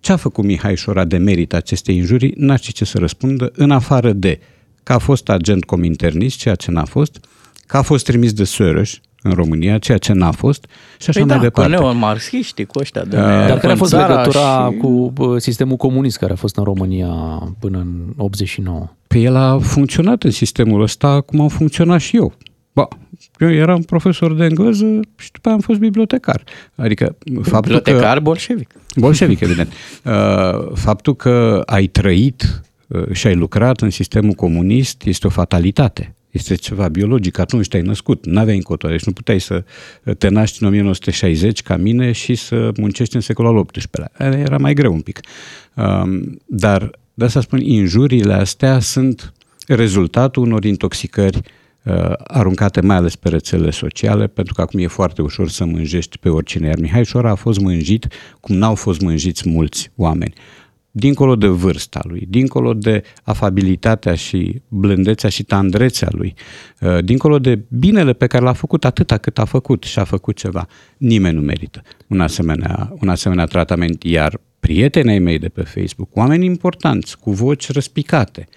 ce 0.00 0.12
a 0.12 0.16
făcut 0.16 0.44
Mihai 0.44 0.76
Șora 0.76 1.04
de 1.04 1.16
merit 1.16 1.54
acestei 1.54 1.96
injurii, 1.96 2.34
n-aș 2.36 2.60
ști 2.60 2.72
ce 2.72 2.84
să 2.84 2.98
răspundă, 2.98 3.52
în 3.54 3.70
afară 3.70 4.12
de 4.12 4.40
că 4.82 4.92
a 4.92 4.98
fost 4.98 5.28
agent 5.28 5.64
cominternist, 5.64 6.38
ceea 6.38 6.54
ce 6.54 6.70
n-a 6.70 6.84
fost, 6.84 7.26
că 7.66 7.76
a 7.76 7.82
fost 7.82 8.04
trimis 8.04 8.32
de 8.32 8.44
Soros 8.44 9.00
în 9.22 9.32
România, 9.32 9.78
ceea 9.78 9.98
ce 9.98 10.12
n-a 10.12 10.30
fost, 10.30 10.66
și 10.98 11.08
așa 11.08 11.18
Păi 11.18 11.28
mai 11.28 11.36
da, 11.36 11.42
departe. 11.42 11.74
cu 11.74 11.82
neomarxiștii, 11.82 12.64
cu 12.64 12.78
ăștia 12.78 13.04
de 13.04 13.16
Dar 13.16 13.58
care 13.58 13.72
a 13.72 13.76
fost 13.76 13.90
țara 13.90 14.14
legătura 14.14 14.68
și... 14.70 14.76
cu 14.76 15.10
bă, 15.14 15.38
sistemul 15.38 15.76
comunist 15.76 16.18
care 16.18 16.32
a 16.32 16.36
fost 16.36 16.56
în 16.56 16.64
România 16.64 17.08
până 17.58 17.78
în 17.78 18.12
89? 18.16 18.88
Păi 19.06 19.24
el 19.24 19.36
a 19.36 19.58
funcționat 19.58 20.22
în 20.22 20.30
sistemul 20.30 20.82
ăsta 20.82 21.20
cum 21.20 21.40
am 21.40 21.48
funcționat 21.48 22.00
și 22.00 22.16
eu. 22.16 22.32
Ba, 22.72 22.88
eu 23.38 23.52
eram 23.52 23.82
profesor 23.82 24.34
de 24.34 24.44
engleză 24.44 25.00
și 25.18 25.30
după 25.32 25.48
aia 25.48 25.56
am 25.56 25.62
fost 25.62 25.78
bibliotecar. 25.78 26.42
Adică 26.74 27.16
faptul 27.42 27.60
Bibliotecar 27.60 28.16
că... 28.16 28.22
bolșevic. 28.22 28.74
Bolșevic, 28.96 29.40
evident. 29.40 29.72
Uh, 30.04 30.12
Faptul 30.74 31.16
că 31.16 31.62
ai 31.66 31.86
trăit 31.86 32.62
uh, 32.86 33.12
și 33.12 33.26
ai 33.26 33.34
lucrat 33.34 33.80
în 33.80 33.90
sistemul 33.90 34.32
comunist 34.32 35.02
este 35.04 35.26
o 35.26 35.30
fatalitate. 35.30 36.14
Este 36.32 36.54
ceva 36.54 36.88
biologic. 36.88 37.38
Atunci 37.38 37.68
te-ai 37.68 37.82
născut, 37.82 38.26
n-aveai 38.26 38.56
încotro. 38.56 38.88
Deci 38.88 39.04
nu 39.04 39.12
puteai 39.12 39.40
să 39.40 39.64
te 40.18 40.28
naști 40.28 40.62
în 40.62 40.68
1960 40.68 41.62
ca 41.62 41.76
mine 41.76 42.12
și 42.12 42.34
să 42.34 42.70
muncești 42.76 43.14
în 43.14 43.20
secolul 43.20 43.56
al 43.56 43.64
XVIII-lea. 43.64 44.38
Era 44.38 44.58
mai 44.58 44.74
greu 44.74 44.92
un 44.92 45.00
pic. 45.00 45.20
Um, 45.74 46.40
Dar 46.46 46.90
de 47.14 47.24
asta 47.24 47.40
spun, 47.40 47.60
injuriile 47.60 48.32
astea 48.32 48.78
sunt 48.78 49.32
rezultatul 49.66 50.42
unor 50.42 50.64
intoxicări 50.64 51.40
uh, 51.82 52.12
aruncate 52.24 52.80
mai 52.80 52.96
ales 52.96 53.16
pe 53.16 53.28
rețelele 53.28 53.70
sociale, 53.70 54.26
pentru 54.26 54.54
că 54.54 54.60
acum 54.60 54.80
e 54.80 54.86
foarte 54.86 55.22
ușor 55.22 55.48
să 55.48 55.64
mânjești 55.64 56.18
pe 56.18 56.28
oricine. 56.28 56.66
Iar 56.66 56.78
Mihai 56.78 57.04
Șora 57.04 57.30
a 57.30 57.34
fost 57.34 57.60
mânjit 57.60 58.06
cum 58.40 58.56
n-au 58.56 58.74
fost 58.74 59.00
mânjiți 59.00 59.48
mulți 59.48 59.90
oameni. 59.96 60.32
Dincolo 60.94 61.36
de 61.36 61.46
vârsta 61.46 62.00
lui, 62.04 62.26
dincolo 62.28 62.74
de 62.74 63.02
afabilitatea 63.22 64.14
și 64.14 64.62
blândețea 64.68 65.30
și 65.30 65.42
tandrețea 65.42 66.08
lui, 66.10 66.34
uh, 66.80 67.04
dincolo 67.04 67.38
de 67.38 67.60
binele 67.68 68.12
pe 68.12 68.26
care 68.26 68.44
l-a 68.44 68.52
făcut 68.52 68.84
atâta 68.84 69.18
cât 69.18 69.38
a 69.38 69.44
făcut 69.44 69.82
și 69.82 69.98
a 69.98 70.04
făcut 70.04 70.36
ceva, 70.36 70.66
nimeni 70.96 71.34
nu 71.34 71.40
merită 71.40 71.82
un 72.06 72.20
asemenea, 72.20 72.94
un 73.00 73.08
asemenea 73.08 73.44
tratament. 73.44 74.02
Iar 74.02 74.40
prietenii 74.60 75.18
mei 75.18 75.38
de 75.38 75.48
pe 75.48 75.62
Facebook, 75.62 76.16
oameni 76.16 76.44
importanți, 76.44 77.18
cu 77.18 77.30
voci 77.32 77.70
răspicate, 77.70 78.48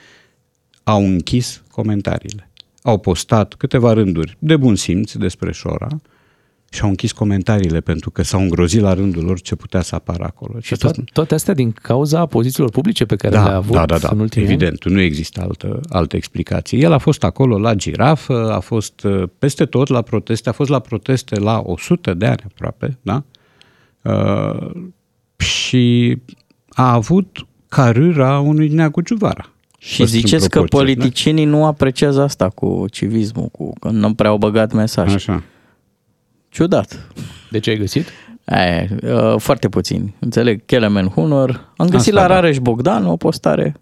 au 0.83 1.05
închis 1.05 1.63
comentariile. 1.71 2.49
Au 2.81 2.97
postat 2.97 3.53
câteva 3.53 3.93
rânduri 3.93 4.37
de 4.39 4.57
bun 4.57 4.75
simț 4.75 5.13
despre 5.13 5.51
Șora 5.51 5.87
și 5.87 6.14
au 6.81 6.89
închis 6.89 7.11
comentariile 7.11 7.79
pentru 7.79 8.11
că 8.11 8.23
s-au 8.23 8.41
îngrozit 8.41 8.81
la 8.81 8.93
rândul 8.93 9.23
lor 9.23 9.41
ce 9.41 9.55
putea 9.55 9.81
să 9.81 9.95
apară 9.95 10.23
acolo. 10.23 10.59
Și 10.59 10.75
to- 10.75 11.03
toate 11.13 11.33
astea 11.33 11.53
din 11.53 11.71
cauza 11.71 12.25
pozițiilor 12.25 12.69
publice 12.69 13.05
pe 13.05 13.15
care 13.15 13.35
da, 13.35 13.43
le-a 13.43 13.55
avut 13.55 13.75
da, 13.75 13.85
da, 13.85 13.97
da, 13.97 14.09
în 14.11 14.19
ultimii 14.19 14.47
evident, 14.47 14.85
nu 14.85 14.99
există 14.99 15.41
altă, 15.41 15.79
altă 15.89 16.15
explicație. 16.15 16.77
El 16.77 16.91
a 16.91 16.97
fost 16.97 17.23
acolo 17.23 17.59
la 17.59 17.73
girafă, 17.73 18.51
a 18.53 18.59
fost 18.59 19.03
uh, 19.03 19.23
peste 19.39 19.65
tot 19.65 19.87
la 19.87 20.01
proteste, 20.01 20.49
a 20.49 20.51
fost 20.51 20.69
la 20.69 20.79
proteste 20.79 21.39
la 21.39 21.61
100 21.65 22.13
de 22.13 22.25
ani 22.25 22.41
aproape, 22.45 22.97
da? 23.01 23.23
Uh, 24.01 24.71
și 25.37 26.17
a 26.69 26.93
avut 26.93 27.47
carâra 27.67 28.39
unui 28.39 28.67
Neagu 28.67 29.01
Giuvara. 29.01 29.49
Și 29.77 30.05
ziceți 30.05 30.49
că 30.49 30.61
politicienii 30.61 31.45
da? 31.45 31.49
nu 31.49 31.65
apreciază 31.65 32.21
asta 32.21 32.49
cu 32.49 32.85
civismul, 32.91 33.47
cu 33.47 33.73
că 33.79 33.89
nu 33.89 34.13
prea 34.13 34.29
au 34.29 34.37
băgat 34.37 34.73
mesaj. 34.73 35.13
Așa. 35.13 35.43
Ciudat. 36.55 37.07
De 37.51 37.59
ce 37.59 37.69
ai 37.69 37.77
găsit? 37.77 38.07
Aia, 38.45 38.87
uh, 39.01 39.35
foarte 39.37 39.69
puțin. 39.69 40.13
Înțeleg, 40.19 40.61
Kelemen 40.65 41.07
Hunor. 41.07 41.73
Am 41.77 41.87
găsit 41.87 42.13
Asta, 42.13 42.27
la 42.27 42.33
da. 42.33 42.39
Rareș 42.39 42.57
Bogdan 42.57 43.05
o 43.05 43.15
postare 43.15 43.75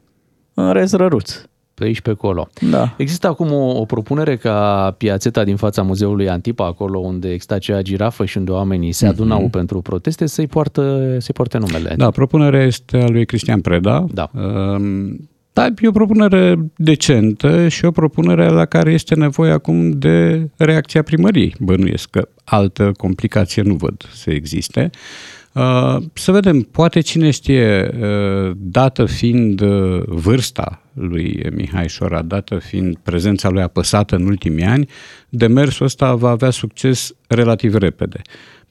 în 0.53 0.71
rez 0.71 0.91
răruț. 0.91 1.41
Pe 1.73 1.83
aici, 1.83 2.01
pe 2.01 2.09
acolo. 2.09 2.49
Da. 2.69 2.93
Există 2.97 3.27
acum 3.27 3.51
o, 3.51 3.79
o 3.79 3.85
propunere 3.85 4.37
ca 4.37 4.95
piațeta 4.97 5.43
din 5.43 5.55
fața 5.55 5.81
muzeului 5.81 6.29
Antipa, 6.29 6.65
acolo 6.65 6.99
unde 6.99 7.31
exista 7.31 7.55
acea 7.55 7.81
girafă 7.81 8.25
și 8.25 8.37
unde 8.37 8.51
oamenii 8.51 8.91
se 8.91 9.07
adunau 9.07 9.47
mm-hmm. 9.47 9.51
pentru 9.51 9.81
proteste, 9.81 10.25
să-i 10.25 10.47
poartă, 10.47 11.15
să-i 11.19 11.33
poarte 11.33 11.57
numele. 11.57 11.93
Da, 11.97 12.09
propunerea 12.09 12.63
este 12.63 12.97
a 12.97 13.07
lui 13.07 13.25
Cristian 13.25 13.61
Preda. 13.61 14.05
Da. 14.11 14.29
Um, 14.33 15.29
da, 15.53 15.65
e 15.81 15.87
o 15.87 15.91
propunere 15.91 16.55
decentă 16.75 17.67
și 17.67 17.85
o 17.85 17.91
propunere 17.91 18.49
la 18.49 18.65
care 18.65 18.91
este 18.91 19.15
nevoie 19.15 19.51
acum 19.51 19.91
de 19.91 20.47
reacția 20.57 21.01
primăriei. 21.01 21.55
Bănuiesc 21.59 22.09
că 22.09 22.27
altă 22.43 22.91
complicație 22.97 23.61
nu 23.61 23.73
văd 23.73 24.09
să 24.13 24.31
existe. 24.31 24.89
Uh, 25.53 25.97
să 26.13 26.31
vedem, 26.31 26.61
poate 26.61 26.99
cine 26.99 27.31
știe, 27.31 27.91
uh, 27.99 28.55
dată 28.57 29.05
fiind 29.05 29.61
uh, 29.61 30.03
vârsta 30.05 30.81
lui 30.93 31.45
Mihai 31.51 31.87
Șora, 31.87 32.21
dată 32.21 32.57
fiind 32.57 32.97
prezența 33.03 33.49
lui 33.49 33.61
apăsată 33.61 34.15
în 34.15 34.25
ultimii 34.25 34.63
ani, 34.63 34.89
demersul 35.29 35.85
ăsta 35.85 36.15
va 36.15 36.29
avea 36.29 36.49
succes 36.49 37.15
relativ 37.27 37.75
repede. 37.75 38.21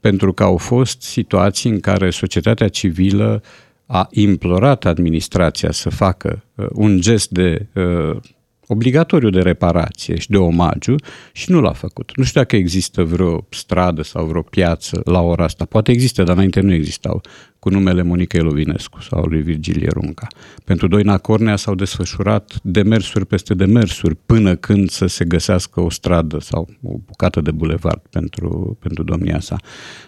Pentru 0.00 0.33
că 0.33 0.43
au 0.43 0.57
fost 0.57 1.02
situații 1.02 1.71
în 1.71 1.81
care 1.81 2.11
societatea 2.11 2.69
civilă 2.69 3.43
a 3.87 4.09
implorat 4.11 4.85
administrația 4.85 5.71
să 5.71 5.91
facă 5.91 6.45
uh, 6.55 6.67
un 6.73 7.00
gest 7.00 7.31
de 7.31 7.67
uh, 7.75 8.17
obligatoriu 8.66 9.31
de 9.31 9.40
reparație 9.40 10.19
și 10.19 10.31
de 10.31 10.37
omagiu 10.37 10.95
și 11.33 11.50
nu 11.50 11.61
l-a 11.61 11.73
făcut. 11.73 12.12
Nu 12.16 12.25
știu 12.25 12.40
dacă 12.40 12.57
există 12.57 13.02
vreo 13.04 13.47
stradă 13.50 14.02
sau 14.02 14.25
vreo 14.25 14.42
piață 14.42 15.00
la 15.04 15.21
ora 15.21 15.45
asta. 15.45 15.64
Poate 15.64 15.90
există, 15.90 16.23
dar 16.23 16.35
înainte 16.35 16.61
nu 16.61 16.73
existau, 16.73 17.21
cu 17.62 17.71
numele 17.71 18.02
Monica 18.02 18.38
Elovinescu 18.38 19.00
sau 19.00 19.25
lui 19.25 19.42
Virgilie 19.42 19.88
Runca. 19.92 20.26
Pentru 20.64 20.88
Doina 20.88 21.19
Cornea 21.19 21.57
s-au 21.57 21.75
desfășurat 21.75 22.52
demersuri 22.62 23.26
peste 23.26 23.54
demersuri 23.54 24.14
până 24.26 24.54
când 24.54 24.88
să 24.90 25.07
se 25.07 25.25
găsească 25.25 25.81
o 25.81 25.90
stradă 25.90 26.40
sau 26.40 26.69
o 26.83 26.97
bucată 27.07 27.40
de 27.40 27.50
bulevard 27.50 28.02
pentru, 28.11 28.78
pentru 28.81 29.02
domnia 29.02 29.40
sa. 29.40 29.57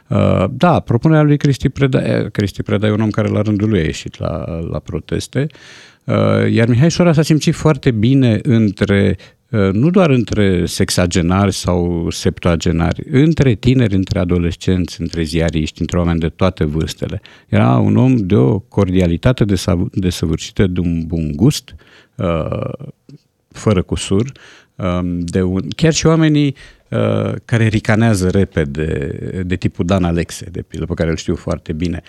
Uh, 0.08 0.44
da, 0.50 0.80
propunerea 0.80 1.23
lui 1.23 1.37
Cristi 1.37 1.68
Preda, 1.68 2.28
Cristi 2.28 2.62
Preda 2.62 2.87
e 2.87 2.90
un 2.90 3.00
om 3.00 3.11
care 3.11 3.28
la 3.28 3.40
rândul 3.40 3.68
lui 3.68 3.80
a 3.80 3.84
ieșit 3.84 4.18
la, 4.18 4.44
la 4.70 4.78
proteste. 4.78 5.46
Uh, 6.04 6.50
iar 6.50 6.68
Mihai 6.68 6.90
Șora 6.90 7.12
s-a 7.12 7.23
simțit 7.23 7.54
foarte 7.54 7.90
bine 7.90 8.38
între 8.42 9.16
uh, 9.18 9.25
nu 9.73 9.90
doar 9.90 10.11
între 10.11 10.66
sexagenari 10.66 11.52
sau 11.52 12.11
septuagenari, 12.11 13.02
între 13.11 13.54
tineri, 13.54 13.94
între 13.94 14.18
adolescenți, 14.18 15.00
între 15.00 15.23
ziariști, 15.23 15.80
între 15.80 15.99
oameni 15.99 16.20
de 16.20 16.28
toate 16.28 16.64
vârstele. 16.64 17.20
Era 17.49 17.78
un 17.78 17.96
om 17.96 18.16
de 18.16 18.34
o 18.34 18.58
cordialitate 18.58 19.44
desăvârșită, 19.92 20.66
de 20.66 20.80
un 20.80 21.06
bun 21.06 21.32
gust, 21.34 21.75
uh, 22.14 22.87
fără 23.49 23.82
cusur, 23.82 24.32
um, 24.75 25.20
de 25.20 25.42
un, 25.42 25.68
chiar 25.76 25.92
și 25.92 26.06
oamenii 26.06 26.54
care 27.44 27.66
ricanează 27.66 28.30
repede, 28.30 29.18
de 29.46 29.56
tipul 29.56 29.84
Dan 29.84 30.04
Alexe, 30.04 30.49
de 30.50 30.62
pildă, 30.62 30.87
pe 30.87 30.94
care 30.94 31.11
îl 31.11 31.16
știu 31.16 31.34
foarte 31.34 31.73
bine. 31.73 32.02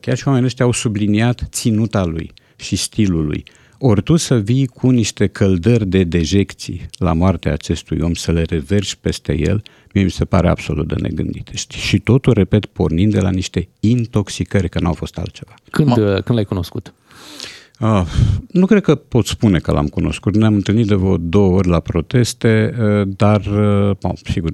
Chiar 0.00 0.16
și 0.16 0.26
oamenii 0.26 0.46
ăștia 0.46 0.64
au 0.64 0.72
subliniat 0.72 1.46
ținuta 1.50 2.04
lui 2.04 2.32
și 2.56 2.76
stilului. 2.76 3.44
Ori 3.78 4.02
tu 4.02 4.16
să 4.16 4.38
vii 4.38 4.66
cu 4.66 4.90
niște 4.90 5.26
căldări 5.26 5.86
de 5.86 6.04
dejecții 6.04 6.86
la 6.98 7.12
moartea 7.12 7.52
acestui 7.52 7.98
om, 8.00 8.14
să 8.14 8.32
le 8.32 8.42
reverși 8.42 8.98
peste 8.98 9.38
el, 9.38 9.62
mie 9.92 10.04
mi 10.04 10.10
se 10.10 10.24
pare 10.24 10.48
absolut 10.48 10.88
de 10.88 10.94
negândit. 10.98 11.48
Și 11.70 11.98
totul, 11.98 12.32
repet, 12.32 12.66
pornind 12.66 13.12
de 13.12 13.20
la 13.20 13.30
niște 13.30 13.68
intoxicări, 13.80 14.68
că 14.68 14.80
n-au 14.80 14.92
fost 14.92 15.18
altceva. 15.18 15.54
Când, 15.70 15.88
Ma... 15.88 15.94
când 15.94 16.30
l-ai 16.30 16.44
cunoscut? 16.44 16.94
Uh, 17.80 18.06
nu 18.50 18.66
cred 18.66 18.82
că 18.82 18.94
pot 18.94 19.26
spune 19.26 19.58
că 19.58 19.72
l-am 19.72 19.86
cunoscut. 19.86 20.36
Ne-am 20.36 20.54
întâlnit 20.54 20.86
de 20.86 20.94
vreo 20.94 21.16
două 21.16 21.56
ori 21.56 21.68
la 21.68 21.80
proteste, 21.80 22.74
uh, 22.80 23.08
dar, 23.16 23.46
uh, 24.00 24.14
sigur, 24.24 24.50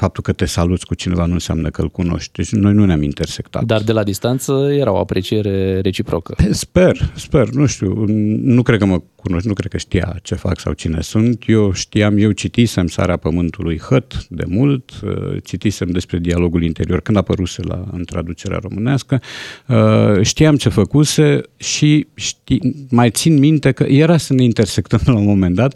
faptul 0.00 0.22
că 0.22 0.32
te 0.32 0.44
saluți 0.44 0.86
cu 0.86 0.94
cineva 0.94 1.24
nu 1.26 1.32
înseamnă 1.32 1.70
că 1.70 1.82
îl 1.82 1.88
cunoști. 1.88 2.32
Deci 2.32 2.50
noi 2.52 2.72
nu 2.72 2.84
ne-am 2.84 3.02
intersectat. 3.02 3.64
Dar 3.64 3.82
de 3.82 3.92
la 3.92 4.02
distanță 4.02 4.52
era 4.72 4.92
o 4.92 4.98
apreciere 4.98 5.80
reciprocă. 5.80 6.36
Sper, 6.50 7.12
sper, 7.14 7.48
nu 7.48 7.66
știu. 7.66 8.04
Nu 8.42 8.62
cred 8.62 8.78
că 8.78 8.84
mă 8.84 9.00
cunoști, 9.14 9.48
nu 9.48 9.54
cred 9.54 9.70
că 9.70 9.78
știa 9.78 10.16
ce 10.22 10.34
fac 10.34 10.60
sau 10.60 10.72
cine 10.72 11.00
sunt. 11.00 11.44
Eu 11.46 11.72
știam, 11.72 12.16
eu 12.16 12.30
citisem 12.30 12.86
Sarea 12.86 13.16
Pământului 13.16 13.78
Hăt 13.78 14.26
de 14.28 14.44
mult, 14.46 14.90
uh, 15.04 15.36
citisem 15.44 15.90
despre 15.90 16.18
dialogul 16.18 16.62
interior 16.62 17.00
când 17.00 17.16
apăruse 17.16 17.62
la, 17.62 17.84
în 17.92 18.04
traducerea 18.04 18.58
românească, 18.62 19.20
uh, 19.66 20.22
știam 20.22 20.56
ce 20.56 20.68
făcuse 20.68 21.40
și 21.56 22.06
ști, 22.14 22.58
mai 22.90 23.10
țin 23.10 23.38
minte 23.38 23.72
că 23.72 23.82
era 23.82 24.16
să 24.16 24.32
ne 24.32 24.42
intersectăm 24.42 25.00
la 25.12 25.16
un 25.16 25.24
moment 25.24 25.54
dat, 25.54 25.74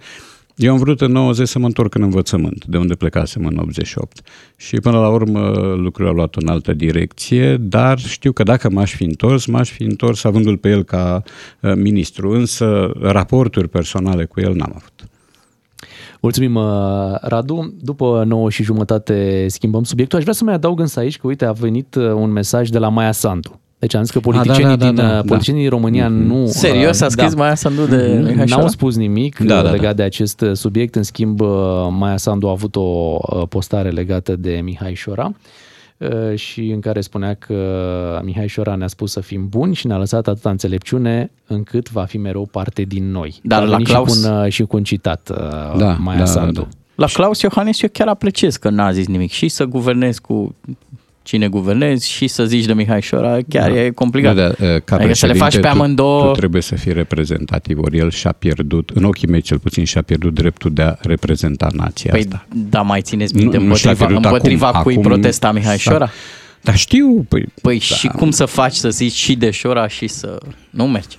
eu 0.56 0.72
am 0.72 0.78
vrut 0.78 1.00
în 1.00 1.12
90 1.12 1.48
să 1.48 1.58
mă 1.58 1.66
întorc 1.66 1.94
în 1.94 2.02
învățământ, 2.02 2.64
de 2.64 2.76
unde 2.76 2.94
plecasem 2.94 3.46
în 3.46 3.56
88. 3.56 4.20
Și 4.56 4.76
până 4.76 4.98
la 4.98 5.08
urmă 5.08 5.40
lucrurile 5.76 6.08
au 6.08 6.14
luat 6.14 6.34
în 6.34 6.48
altă 6.48 6.72
direcție, 6.72 7.56
dar 7.56 7.98
știu 7.98 8.32
că 8.32 8.42
dacă 8.42 8.70
m-aș 8.70 8.94
fi 8.94 9.04
întors, 9.04 9.46
m-aș 9.46 9.70
fi 9.70 9.82
întors 9.82 10.24
avându-l 10.24 10.56
pe 10.56 10.68
el 10.68 10.82
ca 10.82 11.22
uh, 11.60 11.72
ministru. 11.74 12.30
Însă 12.30 12.92
raporturi 13.00 13.68
personale 13.68 14.24
cu 14.24 14.40
el 14.40 14.54
n-am 14.54 14.72
avut. 14.74 15.08
Mulțumim, 16.20 16.54
uh, 16.54 16.64
Radu. 17.20 17.74
După 17.80 18.24
9 18.26 18.50
și 18.50 18.62
jumătate 18.62 19.46
schimbăm 19.48 19.82
subiectul. 19.82 20.16
Aș 20.16 20.22
vrea 20.22 20.34
să 20.34 20.44
mai 20.44 20.54
adaug 20.54 20.80
însă 20.80 21.00
aici 21.00 21.18
că, 21.18 21.26
uite, 21.26 21.44
a 21.44 21.52
venit 21.52 21.94
uh, 21.94 22.04
un 22.04 22.30
mesaj 22.30 22.68
de 22.68 22.78
la 22.78 22.88
Maia 22.88 23.12
Sandu. 23.12 23.60
Deci 23.84 23.94
am 23.94 24.02
zis 24.02 24.10
că 24.10 24.20
politicienii, 24.20 24.72
A, 24.72 24.76
da, 24.76 24.84
da, 24.84 24.86
din, 24.86 24.94
da, 24.94 25.08
da, 25.08 25.20
politicienii 25.20 25.62
da. 25.62 25.68
din 25.68 25.78
România 25.78 26.08
mm-hmm. 26.08 26.26
nu... 26.26 26.46
Serios, 26.46 27.00
a 27.00 27.08
scris 27.08 27.34
da. 27.34 27.42
Maia 27.42 27.54
Sandu 27.54 27.86
de 27.86 28.22
Mihai 28.24 28.44
N-au 28.44 28.68
spus 28.68 28.96
nimic 28.96 29.38
da, 29.38 29.62
da, 29.62 29.70
legat 29.70 29.84
da. 29.84 29.92
de 29.92 30.02
acest 30.02 30.44
subiect. 30.52 30.94
În 30.94 31.02
schimb, 31.02 31.40
uh, 31.40 31.48
Maia 31.90 32.16
Sandu 32.16 32.46
a 32.46 32.50
avut 32.50 32.76
o 32.76 32.80
uh, 32.80 33.42
postare 33.48 33.88
legată 33.88 34.36
de 34.36 34.60
Mihai 34.62 34.94
Șora 34.94 35.32
uh, 35.96 36.34
și 36.34 36.60
în 36.70 36.80
care 36.80 37.00
spunea 37.00 37.34
că 37.34 38.20
Mihai 38.24 38.48
Șora 38.48 38.74
ne-a 38.74 38.86
spus 38.86 39.10
să 39.10 39.20
fim 39.20 39.48
buni 39.48 39.74
și 39.74 39.86
ne-a 39.86 39.98
lăsat 39.98 40.28
atâta 40.28 40.50
înțelepciune 40.50 41.30
încât 41.46 41.90
va 41.90 42.04
fi 42.04 42.18
mereu 42.18 42.48
parte 42.50 42.82
din 42.82 43.10
noi. 43.10 43.40
Dar 43.42 43.66
la 43.66 43.76
Claus... 43.76 44.14
Și 44.16 44.28
cu, 44.28 44.34
un, 44.34 44.48
și 44.48 44.62
cu 44.62 44.76
un 44.76 44.82
citat 44.82 45.30
da, 45.76 45.96
Maia 46.00 46.18
da, 46.18 46.24
Sandu. 46.24 46.60
Da, 46.60 46.60
da. 46.60 46.76
La 46.94 47.06
Claus 47.06 47.40
Iohannis 47.40 47.82
eu 47.82 47.88
chiar 47.92 48.08
apreciez 48.08 48.56
că 48.56 48.70
n-a 48.70 48.92
zis 48.92 49.06
nimic 49.06 49.30
și 49.30 49.48
să 49.48 49.64
guvernezi 49.64 50.20
cu 50.20 50.54
cine 51.24 51.48
guvernezi 51.48 52.10
și 52.10 52.26
să 52.26 52.44
zici 52.44 52.64
de 52.64 52.72
Mihai 52.72 53.00
Șora, 53.00 53.38
chiar 53.48 53.70
da. 53.70 53.80
e 53.80 53.90
complicat. 53.90 54.34
Da, 54.34 54.48
da, 54.48 54.78
ca 54.78 54.96
adică 54.96 55.14
să 55.14 55.26
le 55.26 55.32
faci 55.32 55.58
pe 55.58 55.66
amândouă... 55.66 56.20
Tu, 56.20 56.26
tu 56.26 56.38
trebuie 56.38 56.62
să 56.62 56.74
fii 56.74 56.92
reprezentativ, 56.92 57.78
ori 57.78 57.98
el 57.98 58.10
și-a 58.10 58.32
pierdut, 58.38 58.90
în 58.94 59.04
ochii 59.04 59.28
mei 59.28 59.40
cel 59.40 59.58
puțin, 59.58 59.84
și-a 59.84 60.02
pierdut 60.02 60.34
dreptul 60.34 60.72
de 60.72 60.82
a 60.82 60.94
reprezenta 61.00 61.68
nația 61.72 62.10
păi, 62.10 62.20
asta. 62.20 62.46
da, 62.70 62.82
mai 62.82 63.00
țineți 63.00 63.36
minte, 63.36 63.56
nu, 63.56 63.62
împotriva, 63.62 64.08
nu 64.08 64.16
împotriva 64.16 64.66
acum, 64.66 64.82
cui 64.82 64.92
acum, 64.92 65.04
protesta 65.04 65.52
Mihai 65.52 65.78
Șora? 65.78 66.10
Dar 66.60 66.76
știu. 66.76 67.26
Păi, 67.28 67.44
păi 67.62 67.78
da. 67.78 67.94
și 67.94 68.06
cum 68.06 68.30
să 68.30 68.44
faci 68.44 68.74
să 68.74 68.90
zici 68.90 69.12
și 69.12 69.34
de 69.34 69.50
Șora 69.50 69.88
și 69.88 70.06
să 70.06 70.38
nu 70.70 70.86
mergi? 70.86 71.16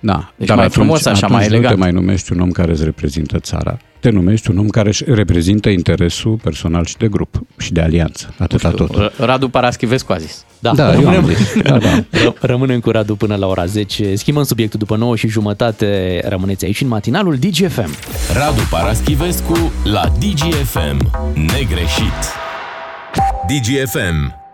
Da, 0.00 0.32
deci 0.36 0.46
dar 0.46 0.56
mai 0.56 0.66
atunci, 0.66 0.84
frumos, 0.84 1.04
așa, 1.04 1.26
mai 1.26 1.44
elegant. 1.44 1.64
nu 1.64 1.70
te 1.70 1.76
mai 1.80 1.92
numești 1.92 2.32
un 2.32 2.40
om 2.40 2.50
care 2.50 2.70
îți 2.70 2.84
reprezintă 2.84 3.38
țara. 3.38 3.78
Te 4.06 4.12
numești 4.12 4.50
un 4.50 4.58
om 4.58 4.68
care 4.68 4.88
își 4.88 5.04
reprezintă 5.06 5.68
interesul 5.68 6.38
personal 6.42 6.84
și 6.84 6.96
de 6.96 7.08
grup 7.08 7.40
și 7.58 7.72
de 7.72 7.80
alianță. 7.80 8.34
Atâta 8.38 8.70
tot. 8.70 9.12
Radu 9.18 9.48
Paraschivescu 9.48 10.12
a 10.12 10.16
zis. 10.16 10.44
Da, 10.58 10.74
da, 10.74 10.92
rămânem, 10.94 11.30
da, 11.62 11.78
da. 11.78 12.02
rămânem 12.40 12.80
cu 12.80 12.90
Radu 12.90 13.16
până 13.16 13.36
la 13.36 13.46
ora 13.46 13.64
10. 13.64 14.14
Schimbăm 14.14 14.42
subiectul 14.42 14.78
după 14.78 14.96
9 14.96 15.16
și 15.16 15.28
jumătate. 15.28 16.20
Rămâneți 16.28 16.64
aici 16.64 16.80
în 16.80 16.88
matinalul 16.88 17.36
DGFM. 17.36 17.90
Radu 18.32 18.62
Paraschivescu 18.70 19.72
la 19.84 20.12
DGFM. 20.18 21.10
Negreșit. 21.34 22.20
DGFM 23.46 24.45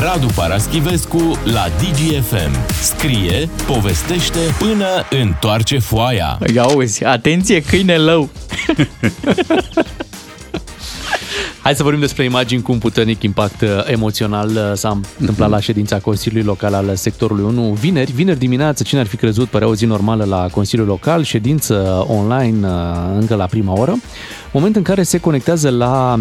Radu 0.00 0.26
Paraschivescu 0.34 1.38
la 1.44 1.64
DGFM. 1.78 2.72
Scrie, 2.82 3.48
povestește 3.66 4.38
până 4.58 4.86
întoarce 5.10 5.78
foaia. 5.78 6.38
Ia 6.54 6.62
auzi, 6.62 7.04
atenție, 7.04 7.62
câine 7.62 7.96
lău! 7.96 8.28
Hai 11.62 11.74
să 11.74 11.82
vorbim 11.82 12.00
despre 12.00 12.24
imagini 12.24 12.62
cu 12.62 12.72
un 12.72 12.78
puternic 12.78 13.22
impact 13.22 13.60
uh, 13.60 13.68
emoțional 13.86 14.48
uh, 14.48 14.72
s-a 14.74 15.00
întâmplat 15.18 15.50
la 15.50 15.60
ședința 15.60 15.98
Consiliului 15.98 16.46
Local 16.46 16.74
al 16.74 16.94
sectorului 16.94 17.44
1 17.44 17.72
vineri. 17.72 18.12
Vineri 18.12 18.38
dimineață, 18.38 18.82
cine 18.82 19.00
ar 19.00 19.06
fi 19.06 19.16
crezut, 19.16 19.48
părea 19.48 19.68
o 19.68 19.74
zi 19.74 19.84
normală 19.84 20.24
la 20.24 20.48
Consiliul 20.50 20.86
Local, 20.86 21.22
ședință 21.22 22.04
online 22.08 22.68
uh, 22.68 22.74
încă 23.18 23.34
la 23.34 23.46
prima 23.46 23.78
oră, 23.78 23.96
moment 24.52 24.76
în 24.76 24.82
care 24.82 25.02
se 25.02 25.18
conectează 25.18 25.70
la 25.70 26.18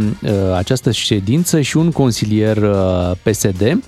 această 0.56 0.92
ședință 0.92 1.62
și 1.62 1.78
un 1.78 1.92
consilier 1.92 2.58
PSD 3.22 3.80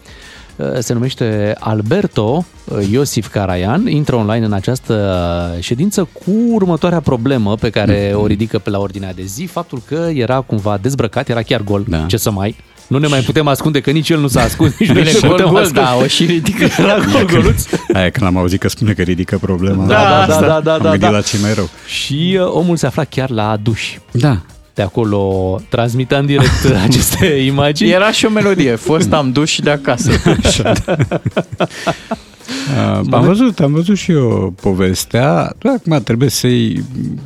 se 0.80 0.94
numește 0.94 1.56
Alberto 1.60 2.46
Iosif 2.92 3.28
Caraian, 3.28 3.88
intră 3.88 4.16
online 4.16 4.46
în 4.46 4.54
această 4.54 5.56
ședință 5.60 6.08
cu 6.14 6.32
următoarea 6.52 7.00
problemă 7.00 7.56
pe 7.56 7.70
care 7.70 8.10
mm-hmm. 8.10 8.16
o 8.16 8.26
ridică 8.26 8.60
pe 8.60 8.70
la 8.70 8.80
ordinea 8.80 9.14
de 9.14 9.24
zi, 9.24 9.46
faptul 9.46 9.82
că 9.88 10.10
era 10.14 10.42
cumva 10.42 10.78
dezbrăcat, 10.82 11.30
era 11.30 11.42
chiar 11.42 11.62
gol, 11.62 11.86
da. 11.88 11.98
ce 12.08 12.18
să 12.18 12.32
mai... 12.32 12.56
Nu 12.88 12.98
ne 12.98 13.08
mai 13.08 13.20
putem 13.20 13.48
ascunde, 13.48 13.82
că 13.82 13.92
nici 13.92 14.10
el 14.10 14.20
nu 14.20 14.28
s-a 14.28 14.42
ascuns, 14.42 14.74
nici 14.80 14.92
Bine, 14.92 15.12
gol, 15.22 15.38
gol, 15.38 15.50
gol, 15.50 15.70
da, 15.74 15.98
o 16.02 16.08
și 16.08 16.26
ridică. 16.26 16.68
La 16.88 16.98
gol, 17.12 17.26
goluț. 17.26 17.66
Aia 17.94 18.10
când 18.10 18.26
am 18.26 18.38
auzit 18.38 18.60
că 18.60 18.70
spune 18.70 18.94
că 18.94 19.02
ridică 19.02 19.38
problema. 19.38 19.86
Da, 19.86 20.26
da, 20.28 20.40
da, 20.40 20.48
da, 20.48 20.60
da, 20.60 20.74
am 20.74 20.82
da, 20.82 20.90
gândit 20.90 21.00
da. 21.00 21.10
la 21.10 21.22
ce 21.22 21.38
mai 21.42 21.54
rău. 21.54 21.70
Și 21.86 22.38
uh, 22.40 22.48
omul 22.52 22.76
se 22.76 22.86
afla 22.86 23.04
chiar 23.04 23.30
la 23.30 23.58
duș. 23.62 23.98
Da. 24.12 24.42
De 24.76 24.82
acolo 24.82 25.62
transmita 25.70 26.18
în 26.18 26.26
direct 26.26 26.66
aceste 26.88 27.26
imagini. 27.26 27.90
Era 27.90 28.12
și 28.12 28.26
o 28.26 28.30
melodie, 28.30 28.76
fost 28.92 29.14
am 29.14 29.32
duș 29.32 29.60
de 29.64 29.70
acasă. 29.70 30.12
Așa. 30.44 30.74
Uh, 32.66 33.02
am 33.12 33.24
văzut, 33.24 33.60
am 33.60 33.72
văzut 33.72 33.98
și 33.98 34.12
eu 34.12 34.54
povestea. 34.62 35.56
Acum 35.64 36.02
trebuie 36.04 36.30
să-i 36.30 36.84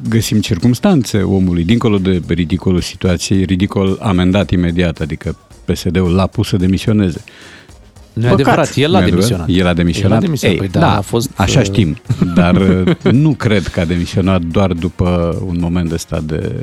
găsim 0.10 0.40
circumstanțe 0.40 1.22
omului, 1.22 1.64
dincolo 1.64 1.98
de 1.98 2.22
ridicolul 2.28 2.82
situației, 2.82 3.44
ridicol 3.44 3.98
amendat 4.02 4.50
imediat, 4.50 5.00
adică 5.00 5.38
PSD-ul 5.66 6.14
l-a 6.14 6.28
pus 6.28 6.48
să 6.48 6.58
demisioneze. 6.58 7.24
Nu 8.14 8.26
e 8.26 8.30
adevărat, 8.30 8.76
el 8.76 8.96
a 8.96 9.02
demisionat. 9.02 9.48
El 9.50 9.68
a 9.68 9.74
demisionat? 9.74 10.12
El 10.12 10.18
a 10.18 10.20
demisionat, 10.20 10.62
Ei, 10.64 10.70
păi, 10.70 10.82
da, 10.82 10.98
a 10.98 11.02
fost... 11.02 11.30
Așa 11.36 11.64
știm, 11.64 11.98
dar 12.36 12.58
nu 13.12 13.32
cred 13.32 13.68
că 13.68 13.80
a 13.80 13.86
demisionat 13.86 14.42
doar 14.42 14.74
după 14.74 15.38
un 15.46 15.58
moment 15.60 15.92
ăsta 15.92 16.22
de 16.26 16.56
uh, 16.56 16.62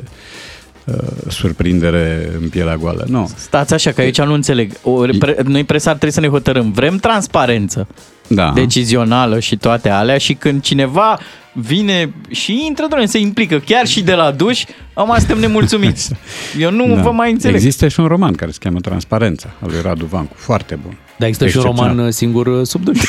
surprindere 1.27 2.31
în 2.41 2.49
pielea 2.49 2.75
goală. 2.75 3.05
Nu. 3.07 3.31
Stați 3.35 3.73
așa, 3.73 3.91
că 3.91 4.01
aici 4.01 4.21
nu 4.21 4.33
înțeleg. 4.33 4.71
O, 4.81 5.01
pre, 5.19 5.37
noi 5.43 5.63
presar 5.63 5.91
trebuie 5.91 6.11
să 6.11 6.19
ne 6.19 6.27
hotărâm. 6.27 6.71
Vrem 6.71 6.97
transparență 6.97 7.87
da. 8.27 8.51
decizională 8.55 9.39
și 9.39 9.57
toate 9.57 9.89
alea 9.89 10.17
și 10.17 10.33
când 10.33 10.61
cineva 10.61 11.19
vine 11.53 12.13
și 12.29 12.65
intră, 12.67 12.85
doamne, 12.89 13.07
se 13.07 13.19
implică 13.19 13.59
chiar 13.59 13.87
și 13.87 14.03
de 14.03 14.13
la 14.13 14.31
duș, 14.31 14.63
am 14.93 15.13
suntem 15.17 15.39
nemulțumiți. 15.39 16.11
Eu 16.59 16.71
nu 16.71 16.95
da. 16.95 17.01
vă 17.01 17.11
mai 17.11 17.31
înțeleg. 17.31 17.55
Există 17.55 17.87
și 17.87 17.99
un 17.99 18.07
roman 18.07 18.33
care 18.33 18.51
se 18.51 18.57
cheamă 18.61 18.79
Transparența, 18.79 19.49
al 19.61 19.69
lui 19.71 19.81
Radu 19.81 20.05
Vancu, 20.05 20.33
foarte 20.35 20.79
bun. 20.83 20.97
Da, 21.17 21.27
există 21.27 21.47
și 21.47 21.57
un 21.57 21.63
roman 21.63 22.11
singur 22.11 22.47
uh, 22.47 22.65
sub 22.65 22.83
duș. 22.83 23.01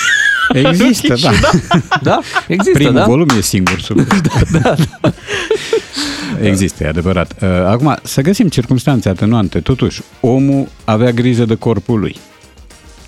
Există, 0.53 1.15
da. 1.23 1.31
da. 2.03 2.21
Există, 2.47 2.79
Primul 2.79 2.95
da? 2.95 3.05
volum 3.05 3.29
e 3.39 3.41
singur 3.41 3.81
sub 3.81 3.97
duș. 3.97 4.21
da, 4.29 4.59
da, 4.59 4.75
da. 5.01 5.13
Există, 6.43 6.85
e 6.85 6.89
adevărat. 6.89 7.35
Uh, 7.43 7.49
acum, 7.49 7.97
să 8.03 8.21
găsim 8.21 8.49
circunstanțe 8.49 9.09
atenuante. 9.09 9.61
Totuși, 9.61 10.03
omul 10.21 10.69
avea 10.85 11.11
grijă 11.11 11.45
de 11.45 11.55
corpul 11.55 11.99
lui. 11.99 12.17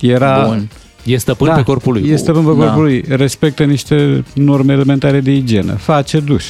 Era... 0.00 0.44
Bun. 0.46 0.68
E 1.04 1.16
stăpân 1.16 1.48
da, 1.48 1.54
pe 1.54 1.62
corpul 1.62 1.92
lui. 1.92 2.08
E 2.08 2.16
stăpân 2.16 2.44
pe 2.44 2.50
Da. 2.50 2.64
corpul 2.64 2.82
lui. 2.82 3.04
Respectă 3.08 3.64
niște 3.64 4.24
norme 4.34 4.72
elementare 4.72 5.20
de 5.20 5.30
igienă. 5.30 5.72
Face 5.72 6.20
duș. 6.20 6.44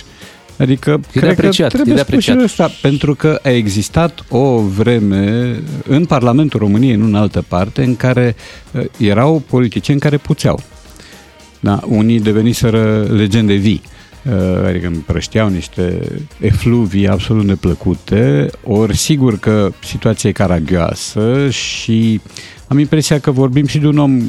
Adică, 0.58 1.00
de 1.12 1.18
cred 1.18 1.34
că 1.34 1.40
apreciat, 1.40 1.72
e 1.72 1.74
trebuie 1.74 1.94
de 1.94 2.00
spus 2.00 2.22
și 2.22 2.30
apreciat. 2.30 2.50
ăsta, 2.50 2.78
pentru 2.82 3.14
că 3.14 3.40
a 3.42 3.50
existat 3.50 4.24
o 4.28 4.58
vreme 4.58 5.54
în 5.86 6.04
Parlamentul 6.04 6.60
României, 6.60 6.94
nu 6.94 7.04
în 7.04 7.14
altă 7.14 7.44
parte, 7.48 7.84
în 7.84 7.96
care 7.96 8.36
uh, 8.72 8.84
erau 8.98 9.42
politicieni 9.50 10.00
care 10.00 10.16
puțeau. 10.16 10.60
Da, 11.60 11.80
unii 11.88 12.20
deveniseră 12.20 13.06
legende 13.10 13.54
vii, 13.54 13.82
uh, 13.84 13.99
adică 14.66 14.86
împrășteau 14.86 15.48
niște 15.48 15.98
efluvii 16.40 17.08
absolut 17.08 17.44
neplăcute, 17.44 18.50
ori 18.64 18.96
sigur 18.96 19.38
că 19.38 19.70
situația 19.82 20.30
e 20.30 20.32
caragioasă 20.32 21.48
și 21.50 22.20
am 22.68 22.78
impresia 22.78 23.18
că 23.20 23.30
vorbim 23.30 23.66
și 23.66 23.78
de 23.78 23.86
un 23.86 23.98
om 23.98 24.22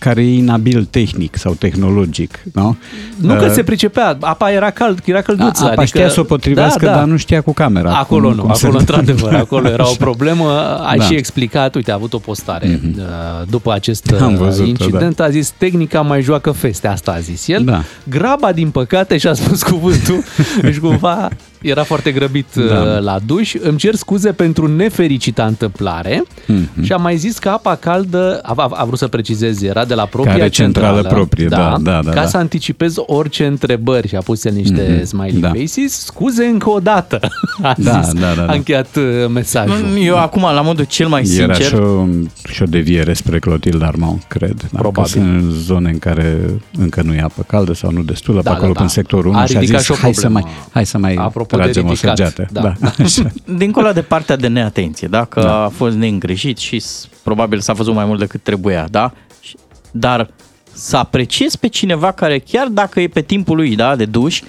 care 0.00 0.20
e 0.22 0.34
inabil 0.34 0.84
tehnic 0.84 1.36
sau 1.36 1.52
tehnologic, 1.52 2.42
nu? 2.54 2.76
Nu 3.16 3.34
că 3.34 3.44
Uh, 3.44 3.50
se 3.52 3.62
pricepea, 3.62 4.16
apa 4.20 4.50
era 4.50 4.70
cald, 4.70 5.00
era 5.04 5.20
călduță. 5.20 5.62
apa 5.64 5.66
adică, 5.66 5.84
știa 5.84 6.08
să 6.08 6.20
o 6.20 6.22
potrivească, 6.22 6.84
da, 6.84 6.90
da. 6.90 6.96
dar 6.96 7.06
nu 7.06 7.16
știa 7.16 7.40
cu 7.40 7.52
camera. 7.52 7.92
Acolo 7.94 8.26
cum, 8.28 8.36
nu, 8.36 8.42
cum 8.42 8.52
se 8.54 8.66
acolo 8.66 8.78
întâmplă. 8.80 9.02
într-adevăr, 9.04 9.34
acolo 9.40 9.68
era 9.68 9.88
o 9.90 9.94
problemă. 9.98 10.50
Ai 10.86 10.98
Da. 10.98 11.04
și 11.04 11.14
explicat, 11.14 11.74
uite, 11.74 11.90
a 11.90 11.94
avut 11.94 12.12
o 12.12 12.18
postare 12.18 12.80
uh, 12.98 13.02
după 13.50 13.72
acest 13.72 14.14
Am 14.20 14.32
uh, 14.32 14.38
văzut-o, 14.38 14.68
incident, 14.68 15.20
a 15.20 15.30
zis 15.30 15.50
tehnica 15.58 16.00
mai 16.00 16.22
joacă 16.22 16.50
feste, 16.50 16.88
asta 16.88 17.10
a 17.12 17.18
zis 17.20 17.48
el. 17.48 17.64
Da. 17.64 17.82
Graba, 18.08 18.52
din 18.52 18.70
păcate, 18.70 19.16
și-a 19.18 19.32
spus 19.34 19.62
cuvântul, 19.62 20.22
deci 20.62 20.78
cumva 20.78 21.28
era 21.60 21.82
foarte 21.82 22.10
grăbit 22.12 22.46
Da. 22.54 22.62
uh, 22.62 23.00
la 23.00 23.18
duș. 23.26 23.54
Îmi 23.60 23.78
cer 23.78 23.94
scuze 23.94 24.32
pentru 24.32 24.66
nefericita 24.76 25.44
întâmplare 25.44 26.22
Mhm. 26.46 26.82
și 26.82 26.92
a 26.92 26.96
mai 26.96 27.16
zis 27.16 27.38
că 27.38 27.48
apa 27.48 27.74
caldă, 27.76 28.38
a, 28.42 28.52
a, 28.56 28.70
a 28.74 28.84
vrut 28.84 28.98
să 28.98 29.06
precizeze, 29.08 29.66
era 29.66 29.84
de 29.84 29.94
la 29.94 30.04
propria 30.04 30.32
Care 30.36 30.48
centrală 30.48 31.02
proprie, 31.02 31.46
da, 31.46 31.76
da, 31.80 32.00
da, 32.04 32.10
ca 32.10 32.20
da. 32.20 32.26
să 32.26 32.36
anticipez 32.36 32.94
orice 32.96 33.46
întrebări 33.46 34.08
și 34.08 34.16
a 34.16 34.20
pus 34.20 34.44
el 34.44 34.52
niște 34.52 34.94
Mhm, 34.96 35.04
smiley 35.04 35.40
da. 35.40 35.48
faces. 35.48 36.04
Scuze 36.04 36.44
încă 36.44 36.70
o 36.70 36.78
dată, 36.78 37.18
a 37.62 37.74
Da, 37.78 38.00
zis. 38.00 38.12
da, 38.12 38.20
da, 38.34 38.42
da. 38.44 38.52
A 38.52 38.54
încheiat 38.54 38.96
uh, 38.96 39.02
mesajul. 39.32 39.86
Nu, 39.92 39.98
Eu 39.98 40.16
acum, 40.18 40.42
la 40.42 40.60
modul 40.60 40.84
cel 40.84 41.08
mai 41.08 41.22
Era 41.38 41.54
sincer, 41.54 41.64
și 41.64 41.74
o, 41.74 42.06
și 42.52 42.62
o 42.62 42.66
deviere 42.66 43.12
spre 43.12 43.38
Clotilde 43.38 43.84
Armand, 43.84 44.22
cred. 44.28 44.54
Da, 44.72 44.78
Probabil. 44.78 45.12
Că 45.12 45.18
sunt 45.18 45.50
zone 45.52 45.90
în 45.90 45.98
care 45.98 46.38
încă 46.78 47.02
nu 47.02 47.14
e 47.14 47.20
apă 47.20 47.44
caldă 47.46 47.74
sau 47.74 47.90
nu 47.92 48.02
destulă, 48.02 48.42
Da, 48.42 48.50
pe 48.50 48.56
acolo 48.56 48.66
da, 48.66 48.72
da, 48.72 48.78
da. 48.78 48.82
în 48.84 48.88
sectorul 48.88 49.34
A 49.34 49.36
1 49.38 49.46
și 49.46 49.56
a 49.56 49.60
ridicat 49.60 49.80
zis, 49.80 49.88
și 49.88 49.92
o 50.00 50.02
hai 50.02 50.14
să 50.14 50.28
mai, 50.28 50.42
problemă. 50.42 50.66
hai 50.72 50.86
să 50.86 50.98
mai 50.98 51.16
Apropo 51.54 51.64
de 51.66 51.70
tragem 51.72 51.86
o 51.86 51.92
ridicat, 51.92 52.16
săgeată. 52.16 52.46
da. 52.52 52.60
Da. 52.60 52.90
Așa. 53.04 53.30
dincolo 53.56 53.92
de 53.92 54.02
partea 54.02 54.36
de 54.36 54.46
neatenție, 54.48 55.08
da? 55.08 55.24
că 55.24 55.40
Da. 55.40 55.62
a 55.64 55.68
fost 55.68 55.96
neîngrijit 55.96 56.58
și 56.58 56.78
s- 56.78 57.08
probabil 57.22 57.60
s-a 57.60 57.72
văzut 57.72 57.94
mai 57.94 58.04
mult 58.04 58.18
decât 58.18 58.42
trebuia, 58.42 58.86
da? 58.90 59.12
Și- 59.40 59.54
Dar 59.90 60.30
să 60.72 60.96
apreciezi 60.96 61.58
pe 61.58 61.66
cineva 61.68 62.12
care 62.12 62.38
chiar 62.38 62.66
dacă 62.66 63.00
e 63.00 63.08
pe 63.08 63.20
timpul 63.22 63.56
lui, 63.56 63.76
da, 63.76 63.96
de 63.96 64.04
duș, 64.04 64.40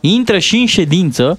intră 0.00 0.38
și 0.38 0.56
în 0.56 0.66
ședință, 0.66 1.38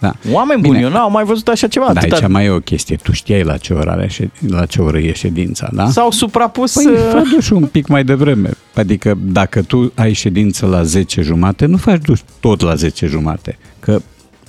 Da. 0.00 0.12
oameni 0.30 0.60
buni, 0.60 0.72
Bine. 0.74 0.86
eu 0.86 0.92
n-am 0.92 1.12
mai 1.12 1.24
văzut 1.24 1.48
așa 1.48 1.66
ceva. 1.66 1.92
Da, 1.92 2.00
atâta- 2.00 2.14
aici 2.16 2.28
mai 2.28 2.44
e 2.44 2.50
o 2.50 2.60
chestie. 2.60 2.96
Tu 2.96 3.12
știai 3.12 3.42
la 3.42 3.56
ce 3.56 3.72
oră, 3.72 3.90
are, 3.90 4.08
șed- 4.08 4.30
la 4.48 4.66
ce 4.66 4.80
oră 4.82 4.98
e 4.98 5.12
ședința, 5.12 5.68
da? 5.72 5.90
S-au 5.90 6.10
suprapus... 6.10 6.72
Păi 6.72 6.86
uh, 6.86 6.98
fă 7.10 7.22
duș 7.34 7.50
un 7.50 7.64
pic 7.72 7.86
mai 7.86 8.04
devreme. 8.04 8.50
Adică 8.74 9.18
dacă 9.20 9.62
tu 9.62 9.92
ai 9.94 10.12
ședință 10.12 10.66
la 10.66 10.82
10 10.82 11.22
jumate, 11.22 11.66
nu 11.66 11.76
faci 11.76 12.00
duș 12.02 12.20
tot 12.40 12.60
la 12.60 12.74
10 12.74 13.06
jumate. 13.06 13.58
Că 13.80 14.00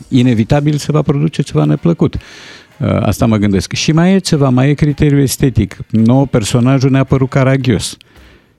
inevitabil 0.08 0.78
se 0.78 0.92
va 0.92 1.02
produce 1.02 1.42
ceva 1.42 1.64
neplăcut. 1.64 2.14
Uh, 2.16 2.20
Asta 3.02 3.26
mă 3.26 3.38
gândesc. 3.38 3.74
Și 3.74 3.92
mai 3.92 4.14
e 4.14 4.18
ceva, 4.18 4.50
mai 4.50 4.70
e 4.70 4.74
criteriul 4.74 5.22
estetic. 5.22 5.78
Nou 5.90 6.26
personajul 6.26 6.92
ne-a 6.92 7.04
părut 7.04 7.30
caragios. 7.30 7.98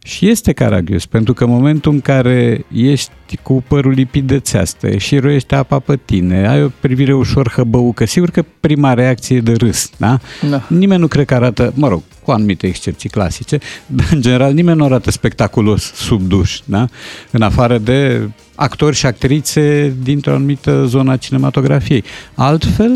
Și 0.05 0.29
este 0.29 0.53
caragios, 0.53 1.07
pentru 1.07 1.33
că 1.35 1.45
în 1.45 1.51
momentul 1.51 1.93
în 1.93 2.01
care 2.01 2.65
ești 2.73 3.11
cu 3.43 3.65
părul 3.69 3.93
lipit 3.93 4.25
de 4.25 4.39
țeastă 4.39 4.97
și 4.97 5.19
roiește 5.19 5.55
apa 5.55 5.79
pe 5.79 5.99
tine, 6.05 6.49
ai 6.49 6.63
o 6.63 6.69
privire 6.81 7.15
ușor 7.15 7.51
hăbăucă, 7.51 8.05
sigur 8.05 8.31
că 8.31 8.45
prima 8.61 8.95
reacție 8.95 9.37
e 9.37 9.41
de 9.41 9.53
râs, 9.53 9.91
da? 9.97 10.19
Da. 10.51 10.63
Nimeni 10.69 11.01
nu 11.01 11.07
cred 11.07 11.25
că 11.25 11.35
arată, 11.35 11.73
mă 11.77 11.89
rog, 11.89 12.03
cu 12.25 12.31
anumite 12.31 12.67
excepții 12.67 13.09
clasice, 13.09 13.59
dar 13.87 14.07
în 14.11 14.21
general 14.21 14.53
nimeni 14.53 14.77
nu 14.79 14.85
arată 14.85 15.11
spectaculos 15.11 15.93
sub 15.95 16.23
duș, 16.23 16.59
da? 16.65 16.87
În 17.31 17.43
afară 17.43 17.79
de 17.79 18.29
actori 18.55 18.97
și 18.97 19.07
actrițe 19.07 19.95
dintr-o 20.03 20.33
anumită 20.35 20.85
zonă 20.87 21.13
a 21.13 21.17
cinematografiei. 21.17 22.05
Altfel, 22.35 22.93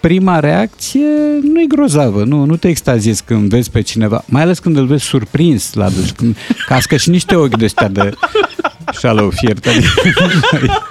prima 0.00 0.40
reacție 0.40 1.06
nu 1.42 1.60
e 1.60 1.64
grozavă, 1.68 2.24
nu, 2.24 2.44
nu 2.44 2.56
te 2.56 2.68
extaziezi 2.68 3.22
când 3.24 3.48
vezi 3.48 3.70
pe 3.70 3.80
cineva, 3.80 4.24
mai 4.26 4.42
ales 4.42 4.58
când 4.58 4.76
îl 4.76 4.86
vezi 4.86 5.04
surprins 5.04 5.72
la 5.74 5.88
duș, 5.88 6.10
când 6.10 6.36
cască 6.68 6.96
și 6.96 7.10
niște 7.10 7.34
ochi 7.34 7.56
de 7.56 7.64
ăștia 7.64 7.88
de 7.88 8.10
shallow 8.92 9.30
fiert. 9.30 9.66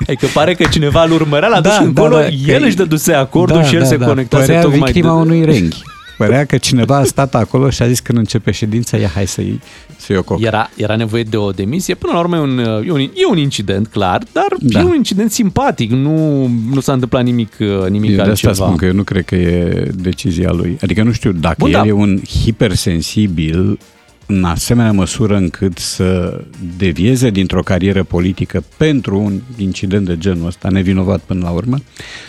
Adică 0.07 0.25
pare 0.33 0.53
că 0.53 0.63
cineva 0.71 1.03
îl 1.03 1.11
urmărea 1.11 1.47
la 1.47 1.61
Da, 1.61 1.69
duș 1.69 1.77
da, 1.77 1.83
încolo, 1.83 2.15
da, 2.15 2.27
el 2.27 2.59
că- 2.59 2.65
își 2.65 2.75
dăduse 2.75 3.13
acordul 3.13 3.63
și 3.63 3.75
el 3.75 3.85
se 3.85 3.97
conectase 3.97 4.45
Părea 4.45 4.61
tocmai 4.61 4.91
victima 4.91 5.13
de... 5.15 5.21
unui 5.21 5.45
renghi. 5.45 5.81
Părea 6.17 6.45
că 6.45 6.57
cineva 6.57 6.97
a 6.97 7.03
stat 7.03 7.35
acolo 7.35 7.69
și 7.69 7.81
a 7.81 7.87
zis 7.87 7.99
când 7.99 8.17
începe 8.17 8.51
ședința, 8.51 8.97
ia 8.97 9.07
hai 9.13 9.27
să-i, 9.27 9.59
să-i 9.97 10.17
o 10.17 10.23
coc. 10.23 10.41
Era, 10.41 10.69
era 10.75 10.95
nevoie 10.95 11.23
de 11.23 11.37
o 11.37 11.51
demisie. 11.51 11.93
Până 11.95 12.13
la 12.13 12.19
urmă 12.19 12.35
e 12.35 12.39
un, 12.39 12.57
e 12.85 12.91
un, 12.91 12.99
e 12.99 13.25
un 13.29 13.37
incident, 13.37 13.87
clar, 13.87 14.23
dar 14.31 14.45
Da. 14.59 14.79
e 14.79 14.83
un 14.83 14.95
incident 14.95 15.31
simpatic. 15.31 15.91
Nu, 15.91 16.45
nu 16.73 16.79
s-a 16.79 16.93
întâmplat 16.93 17.23
nimic, 17.23 17.53
uh, 17.59 17.89
nimic 17.89 18.09
Eu 18.09 18.15
de 18.15 18.21
asta 18.21 18.47
altceva. 18.47 18.53
spun 18.53 18.75
că 18.75 18.85
eu 18.85 18.93
nu 18.93 19.03
cred 19.03 19.25
că 19.25 19.35
e 19.35 19.89
decizia 19.95 20.51
lui. 20.51 20.77
Adică 20.81 21.03
nu 21.03 21.11
știu, 21.11 21.31
dacă 21.31 21.55
Bun, 21.59 21.69
Bun, 21.71 21.79
el 21.79 21.85
da. 21.85 21.87
e 21.87 21.91
un 21.91 22.19
hipersensibil, 22.41 23.79
în 24.25 24.43
asemenea 24.43 24.91
măsură 24.91 25.35
încât 25.35 25.77
să 25.77 26.41
devieze 26.77 27.29
dintr-o 27.29 27.61
carieră 27.61 28.03
politică 28.03 28.63
pentru 28.77 29.19
un 29.19 29.39
incident 29.57 30.05
de 30.05 30.17
genul 30.17 30.47
ăsta, 30.47 30.69
nevinovat 30.69 31.19
până 31.19 31.39
la 31.43 31.49
urmă, 31.49 31.77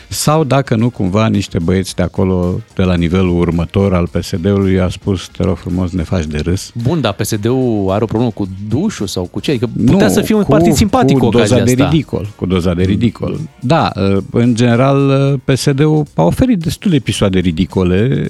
sau 0.09 0.45
dacă 0.45 0.77
nu 0.77 0.91
cumva 0.91 1.27
niște 1.27 1.59
băieți 1.59 1.95
de 1.95 2.03
acolo, 2.03 2.61
de 2.75 2.83
la 2.83 2.95
nivelul 2.95 3.39
următor 3.39 3.95
al 3.95 4.09
PSD-ului, 4.09 4.81
a 4.81 4.89
spus, 4.89 5.29
te 5.37 5.43
rog 5.43 5.57
frumos, 5.57 5.91
ne 5.91 6.03
faci 6.03 6.25
de 6.25 6.39
râs. 6.39 6.73
Bun, 6.83 7.01
dar 7.01 7.13
PSD-ul 7.13 7.91
are 7.91 8.03
o 8.03 8.07
problemă 8.07 8.31
cu 8.31 8.49
dușul 8.69 9.07
sau 9.07 9.25
cu 9.25 9.41
ce? 9.41 9.51
Adică 9.51 9.71
putea 9.87 10.07
nu, 10.07 10.13
să 10.13 10.21
fie 10.21 10.35
un 10.35 10.43
cu, 10.43 10.51
partid 10.51 10.73
simpatic 10.73 11.19
cu 11.19 11.29
doza 11.29 11.55
de 11.55 11.71
asta. 11.71 11.89
ridicol. 11.89 12.29
Cu 12.37 12.47
doza 12.47 12.75
de 12.75 12.83
ridicol. 12.83 13.41
Da, 13.61 13.93
în 14.31 14.55
general, 14.55 15.41
PSD-ul 15.45 16.03
a 16.15 16.23
oferit 16.23 16.59
destul 16.59 16.91
de 16.91 16.97
episoade 16.97 17.39
ridicole. 17.39 18.27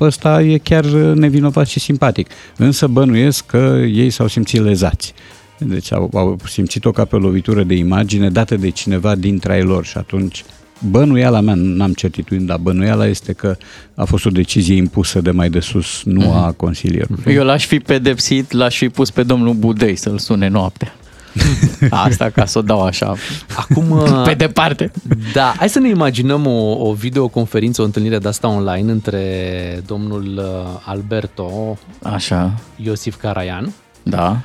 Ăsta 0.00 0.42
e 0.42 0.58
chiar 0.58 0.84
nevinovat 1.14 1.66
și 1.66 1.80
simpatic. 1.80 2.28
Însă 2.56 2.86
bănuiesc 2.92 3.46
că 3.46 3.82
ei 3.92 4.10
s-au 4.10 4.26
simțit 4.26 4.60
lezați. 4.60 5.14
Deci 5.58 5.92
au, 5.92 6.10
au 6.14 6.38
simțit-o 6.46 6.90
ca 6.90 7.04
pe 7.04 7.16
o 7.16 7.18
lovitură 7.18 7.62
de 7.62 7.74
imagine 7.74 8.30
dată 8.30 8.56
de 8.56 8.70
cineva 8.70 9.14
dintre 9.14 9.56
ei 9.56 9.62
lor 9.62 9.84
și 9.84 9.96
atunci 9.98 10.44
bănuiala 10.90 11.40
mea, 11.40 11.54
n-am 11.56 11.92
certitudine, 11.92 12.46
dar 12.46 12.58
bănuiala 12.58 13.06
este 13.06 13.32
că 13.32 13.56
a 13.94 14.04
fost 14.04 14.26
o 14.26 14.30
decizie 14.30 14.76
impusă 14.76 15.20
de 15.20 15.30
mai 15.30 15.50
de 15.50 15.60
sus, 15.60 16.02
nu 16.04 16.20
mm-hmm. 16.20 16.44
a 16.46 16.52
consilierului. 16.52 17.34
Eu 17.34 17.44
l-aș 17.44 17.66
fi 17.66 17.78
pedepsit, 17.78 18.52
l-aș 18.52 18.76
fi 18.76 18.88
pus 18.88 19.10
pe 19.10 19.22
domnul 19.22 19.54
Budei 19.54 19.96
să-l 19.96 20.18
sune 20.18 20.48
noaptea. 20.48 20.94
Asta 21.90 22.30
ca 22.30 22.44
să 22.44 22.58
o 22.58 22.62
dau 22.62 22.82
așa 22.82 23.14
Acum, 23.56 24.02
pe 24.26 24.34
departe. 24.34 24.90
Da, 25.32 25.54
hai 25.56 25.68
să 25.68 25.78
ne 25.78 25.88
imaginăm 25.88 26.46
o, 26.46 26.88
o 26.88 26.92
videoconferință, 26.92 27.82
o 27.82 27.84
întâlnire 27.84 28.18
de 28.18 28.28
asta 28.28 28.48
online 28.48 28.92
între 28.92 29.82
domnul 29.86 30.38
uh, 30.38 30.80
Alberto 30.84 31.78
Așa. 32.02 32.52
Iosif 32.76 33.16
Caraian 33.16 33.72
Da. 34.02 34.40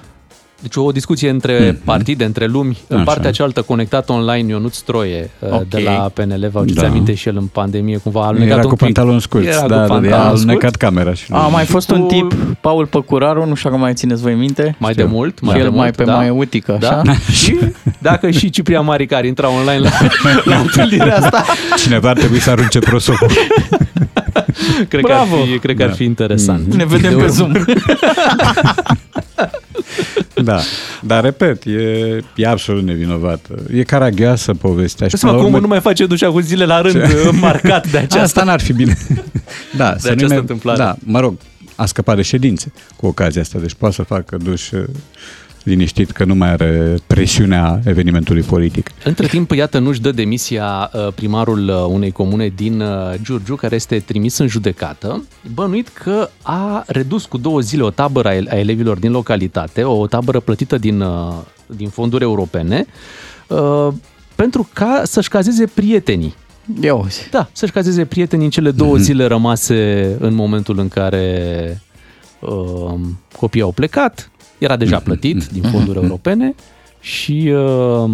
Deci 0.61 0.75
o 0.75 0.91
discuție 0.91 1.29
între 1.29 1.71
mm-hmm. 1.71 1.83
partide, 1.83 2.23
între 2.25 2.45
lumi. 2.45 2.77
În 2.87 2.95
Așa. 2.95 3.05
partea 3.05 3.31
cealaltă, 3.31 3.61
conectat 3.61 4.09
online, 4.09 4.49
Ionuț 4.51 4.77
Troie, 4.77 5.29
okay. 5.39 5.65
de 5.69 5.79
la 5.85 5.91
PNL. 6.13 6.49
Vă 6.51 6.59
aduceți 6.59 6.79
Da. 6.81 6.87
aminte 6.87 7.13
și 7.13 7.27
el 7.27 7.37
în 7.37 7.45
pandemie, 7.45 7.97
cumva 7.97 8.21
a 8.21 8.25
alunecat 8.25 8.51
Era 8.57 8.63
un 8.63 8.69
cu 8.69 8.75
pic. 8.75 8.83
pantaloni 8.83 9.21
scurți, 9.21 9.47
Era 9.47 9.59
da, 9.59 9.63
cu 9.65 9.69
da, 9.69 9.75
da, 9.75 9.85
pantaloni 9.87 10.13
a 10.13 10.25
scurți. 10.25 10.41
alunecat 10.43 10.75
camera 10.75 11.13
și 11.13 11.25
A 11.31 11.37
mai 11.47 11.65
fost 11.65 11.89
un 11.91 11.99
Cu- 12.01 12.07
tip, 12.07 12.33
Paul 12.61 12.85
Păcuraru, 12.85 13.45
nu 13.45 13.55
știu 13.55 13.69
dacă 13.69 13.81
mai 13.81 13.93
țineți 13.93 14.21
voi 14.21 14.33
minte. 14.33 14.75
Mai 14.79 14.91
Știu. 14.91 15.05
de 15.05 15.11
mult, 15.11 15.39
mai 15.41 15.51
și 15.53 15.57
de 15.59 15.63
el 15.65 15.69
mult, 15.71 15.81
mai 15.81 15.91
pe 15.91 16.03
da. 16.03 16.15
mai 16.15 16.29
utică, 16.29 16.77
Da? 16.79 16.87
așa? 16.99 17.13
și 17.41 17.57
dacă 17.99 18.29
și 18.29 18.49
Ciprian 18.49 18.85
Maricar 18.85 19.25
intra 19.25 19.49
online 19.49 19.79
la, 19.79 19.89
la 20.51 20.55
întâlnirea 20.57 21.17
asta, 21.17 21.45
Cineva 21.77 22.09
ar 22.09 22.17
trebui 22.17 22.39
să 22.39 22.49
arunce 22.49 22.79
prosopul. 22.79 23.27
cred 24.89 25.03
că, 25.05 25.11
ar 25.13 25.27
Bravo! 25.27 25.43
fi, 25.43 25.57
cred 25.59 25.75
că 25.77 25.83
ar 25.83 25.89
Da. 25.89 25.95
fi 25.95 26.03
interesant. 26.03 26.73
Ne 26.75 26.85
vedem 26.85 27.01
De 27.11 27.15
pe 27.15 27.21
urmă. 27.21 27.27
Zoom. 27.27 27.51
Da, 30.47 30.59
dar 31.01 31.23
repet, 31.23 31.63
e, 31.65 31.71
e 32.35 32.47
absolut 32.47 32.83
nevinovată. 32.83 33.53
E 33.73 33.83
caragioasă 33.83 34.53
povestea. 34.53 35.07
Și 35.07 35.13
Dă 35.13 35.19
seama 35.19 35.35
până 35.35 35.45
cum 35.47 35.51
la 35.53 35.57
omul 35.57 35.67
nu 35.69 35.73
mai 35.73 35.83
face 35.93 36.05
dușa 36.05 36.31
cu 36.31 36.39
zile 36.39 36.65
la 36.65 36.81
rând 36.81 37.01
marcat 37.39 37.87
de 37.91 37.97
aceasta. 37.97 38.21
Asta 38.21 38.43
n-ar 38.43 38.59
fi 38.59 38.73
bine. 38.73 38.97
da, 39.77 39.95
să 39.97 40.07
nu 40.07 40.13
această 40.13 40.27
mai- 40.27 40.37
întâmplare. 40.37 40.77
Da, 40.77 40.95
mă 40.99 41.19
rog, 41.19 41.37
a 41.75 41.85
scăpat 41.85 42.15
de 42.15 42.21
ședințe 42.21 42.71
cu 42.95 43.05
ocazia 43.05 43.41
asta, 43.41 43.59
deci 43.59 43.73
poate 43.73 43.95
să 43.95 44.03
facă 44.03 44.37
duș 44.37 44.71
uh, 44.71 44.83
liniștit 45.67 46.11
că 46.11 46.23
nu 46.23 46.35
mai 46.35 46.49
are 46.49 46.95
presiunea 47.07 47.81
evenimentului 47.85 48.41
politic. 48.41 48.91
Între 49.03 49.27
timp, 49.27 49.51
iată, 49.51 49.79
nu-și 49.79 50.01
dă 50.01 50.11
demisia 50.11 50.91
uh, 50.93 51.13
primarul 51.15 51.67
uh, 51.67 51.85
unei 51.89 52.11
comune 52.11 52.47
din 52.55 52.81
uh, 52.81 53.13
Giurgiu, 53.21 53.55
care 53.55 53.75
este 53.75 53.99
trimis 53.99 54.37
în 54.37 54.47
judecată, 54.47 55.23
bănuit 55.53 55.87
că 55.87 56.29
a 56.41 56.83
redus 56.87 57.25
cu 57.25 57.37
două 57.37 57.59
zile 57.59 57.83
o 57.83 57.89
tabără 57.89 58.27
a 58.27 58.35
el- 58.35 58.47
a 58.49 58.55
elevilor 58.55 58.97
din 58.97 59.11
localitate, 59.11 59.83
o 59.83 60.07
tabără 60.07 60.39
plătită 60.39 60.77
din, 60.77 61.01
uh, 61.01 61.33
din 61.65 61.89
fonduri 61.89 62.23
europene, 62.23 62.85
uh, 63.47 63.87
pentru 64.35 64.69
ca 64.73 65.01
să-și 65.05 65.29
cazeze 65.29 65.65
prietenii. 65.65 66.35
Ia 66.81 66.95
uzi. 66.95 67.27
Da, 67.31 67.49
să-și 67.51 67.71
cazeze 67.71 68.05
prietenii 68.05 68.45
în 68.45 68.51
cele 68.51 68.71
două 68.71 68.97
zile 68.97 69.25
rămase 69.25 70.15
în 70.19 70.33
momentul 70.33 70.79
în 70.79 70.87
care 70.87 71.81
uh, 72.39 72.93
copiii 73.37 73.63
au 73.63 73.71
plecat, 73.71 74.31
era 74.57 74.75
deja 74.75 74.99
plătit 74.99 75.45
din 75.45 75.61
fonduri 75.71 75.97
europene 76.01 76.55
și 76.99 77.53
uh, 77.53 78.09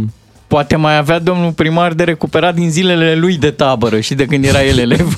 Poate 0.53 0.75
mai 0.75 0.97
avea 0.97 1.19
domnul 1.19 1.51
primar 1.51 1.93
de 1.93 2.03
recuperat 2.03 2.56
din 2.56 2.69
zilele 2.71 3.15
lui 3.15 3.38
de 3.38 3.51
tabără 3.51 3.99
și 3.99 4.13
de 4.13 4.25
când 4.25 4.45
era 4.45 4.63
el 4.63 4.77
elev. 4.77 5.17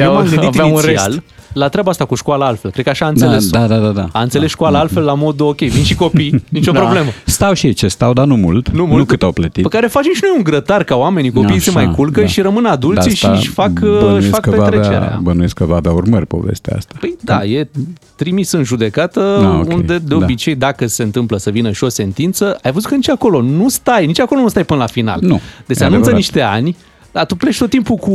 Eu 0.00 0.12
m-am 0.12 0.28
gândit 0.28 0.48
avea 0.48 0.64
un 0.64 0.70
inițial 0.70 1.10
rest. 1.10 1.22
La 1.54 1.68
treaba 1.68 1.90
asta 1.90 2.04
cu 2.04 2.14
școala 2.14 2.46
altfel. 2.46 2.70
Cred 2.70 2.84
că 2.84 2.90
așa 2.90 3.04
a 3.04 3.08
înțeles 3.08 3.48
da, 3.50 3.66
da, 3.66 3.76
da, 3.78 3.88
da. 3.88 4.08
A 4.12 4.22
înțeles 4.22 4.46
Da. 4.46 4.52
școala 4.52 4.78
altfel 4.78 5.02
la 5.04 5.14
modul, 5.14 5.46
ok, 5.46 5.58
vin 5.58 5.84
și 5.84 5.94
copii, 5.94 6.44
nicio 6.48 6.72
Da. 6.72 6.80
problemă. 6.80 7.08
Stau 7.24 7.52
și 7.52 7.66
ei 7.66 7.72
ce 7.72 7.88
stau, 7.88 8.12
dar 8.12 8.26
nu 8.26 8.36
mult, 8.36 8.68
Nu 8.68 8.84
mult. 8.86 8.98
nu 8.98 9.04
cât 9.04 9.22
au 9.22 9.32
plătit. 9.32 9.62
Pe 9.62 9.68
care 9.68 9.86
facem 9.86 10.12
și 10.14 10.20
noi 10.22 10.32
un 10.36 10.42
grătar 10.42 10.84
ca 10.84 10.96
oamenii, 10.96 11.30
copiii 11.32 11.58
se 11.60 11.70
Așa, 11.70 11.78
mai 11.82 11.94
culcă 11.94 12.20
da. 12.20 12.26
și 12.26 12.40
rămân 12.40 12.64
adulții 12.64 13.10
De 13.10 13.14
și 13.16 13.24
asta 13.24 13.36
își 13.38 13.48
fac, 13.48 13.70
bănuiesc 13.80 14.16
își 14.20 14.28
fac 14.28 14.40
că 14.40 14.50
va 14.50 14.64
petrecerea. 14.64 14.96
avea, 15.02 15.18
bănuiesc 15.22 15.54
că 15.54 15.64
va 15.64 15.76
avea 15.76 15.92
urmări 15.92 16.26
povestea 16.26 16.76
asta. 16.76 16.94
Păi 17.00 17.16
da, 17.20 17.44
e 17.44 17.68
trimis 18.16 18.52
în 18.52 18.62
judecată, 18.62 19.38
Da, 19.40 19.48
ok, 19.58 19.72
unde 19.72 19.98
de 19.98 20.02
da. 20.06 20.16
obicei, 20.16 20.54
dacă 20.54 20.86
se 20.86 21.02
întâmplă 21.02 21.36
să 21.36 21.50
vină 21.50 21.70
și 21.72 21.84
o 21.84 21.88
sentință, 21.88 22.58
ai 22.62 22.72
văzut 22.72 22.88
că 22.88 22.94
nici 22.94 23.08
acolo 23.10 23.40
nu 23.42 23.68
stai, 23.68 24.06
nici 24.06 24.20
acolo 24.20 24.40
nu 24.40 24.48
stai 24.48 24.64
până 24.64 24.80
la 24.80 24.86
final. 24.86 25.18
Nu, 25.20 25.40
Deci 25.66 25.76
se 25.76 25.82
e 25.82 25.86
anunță 25.86 26.10
adevărat. 26.10 26.16
niște 26.16 26.40
ani, 26.40 26.76
dar 27.14 27.26
tu 27.26 27.36
pleci 27.36 27.58
tot 27.58 27.70
timpul 27.70 27.96
cu 27.96 28.10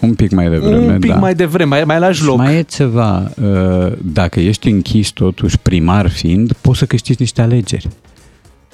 Un 0.00 0.14
pic 0.16 0.30
mai 0.30 0.48
devreme, 0.48 0.92
un 0.92 0.98
pic 0.98 1.10
da. 1.10 1.16
mai 1.16 1.34
devreme, 1.34 1.68
mai, 1.70 1.84
mai 1.84 1.98
lași 1.98 2.20
Și 2.20 2.26
loc. 2.26 2.36
mai 2.36 2.56
e 2.56 2.62
ceva, 2.62 3.30
uh, 3.42 3.92
dacă 4.02 4.40
ești 4.40 4.68
închis 4.68 5.08
totuși 5.08 5.58
primar 5.58 6.08
fiind, 6.10 6.52
poți 6.52 6.78
să 6.78 6.86
câștigi 6.86 7.20
niște 7.20 7.42
alegeri. 7.42 7.88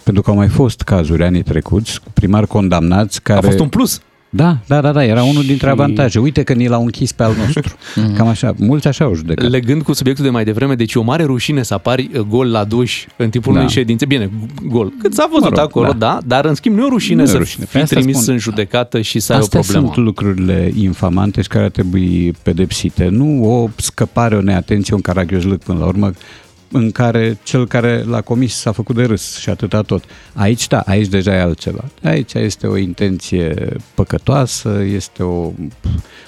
Pentru 0.03 0.23
că 0.23 0.31
au 0.31 0.37
mai 0.37 0.49
fost 0.49 0.83
cazuri 0.83 1.25
anii 1.25 1.43
trecuți 1.43 2.01
cu 2.01 2.11
primari 2.13 2.47
condamnați 2.47 3.23
care... 3.23 3.39
A 3.39 3.43
fost 3.43 3.59
un 3.59 3.69
plus. 3.69 4.01
Da, 4.37 4.57
da, 4.67 4.81
da, 4.81 4.93
da, 4.93 5.05
era 5.05 5.23
unul 5.23 5.43
dintre 5.45 5.67
Și- 5.67 5.73
avantaje. 5.73 6.19
Uite 6.19 6.43
că 6.43 6.53
ni 6.53 6.69
l-au 6.69 6.83
închis 6.83 7.13
pe 7.13 7.23
al 7.23 7.33
nostru. 7.45 7.75
Cam 8.17 8.27
așa, 8.27 8.55
mulți 8.59 8.89
așa 8.89 9.05
au 9.05 9.15
judecat. 9.15 9.51
Legând 9.51 9.83
cu 9.83 9.93
subiectul 9.93 10.25
de 10.25 10.31
mai 10.31 10.45
devreme, 10.45 10.75
deci 10.75 10.93
e 10.95 10.99
o 10.99 11.03
mare 11.03 11.25
rușine 11.25 11.63
să 11.63 11.75
apari 11.75 12.11
uh, 12.15 12.21
gol 12.21 12.51
la 12.51 12.65
duș 12.65 13.05
în 13.17 13.31
timpul 13.31 13.53
Da. 13.53 13.59
unei 13.59 13.71
ședințe. 13.71 14.07
Bine, 14.07 14.31
gol. 14.67 14.93
Cât 15.03 15.15
s-a 15.15 15.27
văzut 15.31 15.51
Mă 15.51 15.57
rog, 15.57 15.59
acolo, 15.69 15.87
da. 15.87 15.95
da. 15.99 16.19
dar 16.27 16.45
în 16.45 16.55
schimb 16.55 16.77
nu 16.77 16.83
e 16.83 16.85
o 16.87 16.89
rușine 16.89 17.15
Nu 17.17 17.21
e 17.23 17.25
o 17.25 17.29
să 17.29 17.37
rușine. 17.37 17.65
Pe 17.65 17.71
fii 17.71 17.81
asta 17.81 17.97
trimis 17.97 18.21
spun. 18.21 18.33
în 18.33 18.39
judecată 18.39 19.01
și 19.01 19.19
să 19.21 19.33
ai 19.33 19.39
Astea 19.39 19.59
o 19.59 19.63
problemă. 19.63 19.87
sunt 19.93 20.05
lucrurile 20.07 20.73
infamante 20.77 21.43
și 21.43 21.49
care 21.49 21.65
ar 21.65 21.71
trebui 21.71 22.33
pedepsite. 22.43 23.09
Nu 23.11 23.45
o 23.63 23.69
scăpare, 23.77 24.37
o 24.37 24.41
neatenție, 24.41 24.95
un 24.95 25.01
caragiozlâc 25.01 25.63
până 25.63 25.79
la 25.79 25.85
urmă, 25.87 26.13
în 26.77 26.91
care 26.91 27.39
cel 27.43 27.67
care 27.67 28.03
l-a 28.03 28.21
comis 28.21 28.55
s-a 28.55 28.73
făcut 28.73 28.95
de 28.95 29.05
râs 29.05 29.39
și 29.39 29.51
atâta 29.51 29.83
tot. 29.83 30.05
Aici, 30.35 30.67
da, 30.67 30.81
aici 30.81 31.07
deja 31.07 31.35
e 31.35 31.41
altceva. 31.41 31.85
Aici 32.03 32.35
este 32.35 32.67
o 32.67 32.77
intenție 32.77 33.77
păcătoasă, 33.95 34.83
este 34.83 35.23
o, 35.23 35.53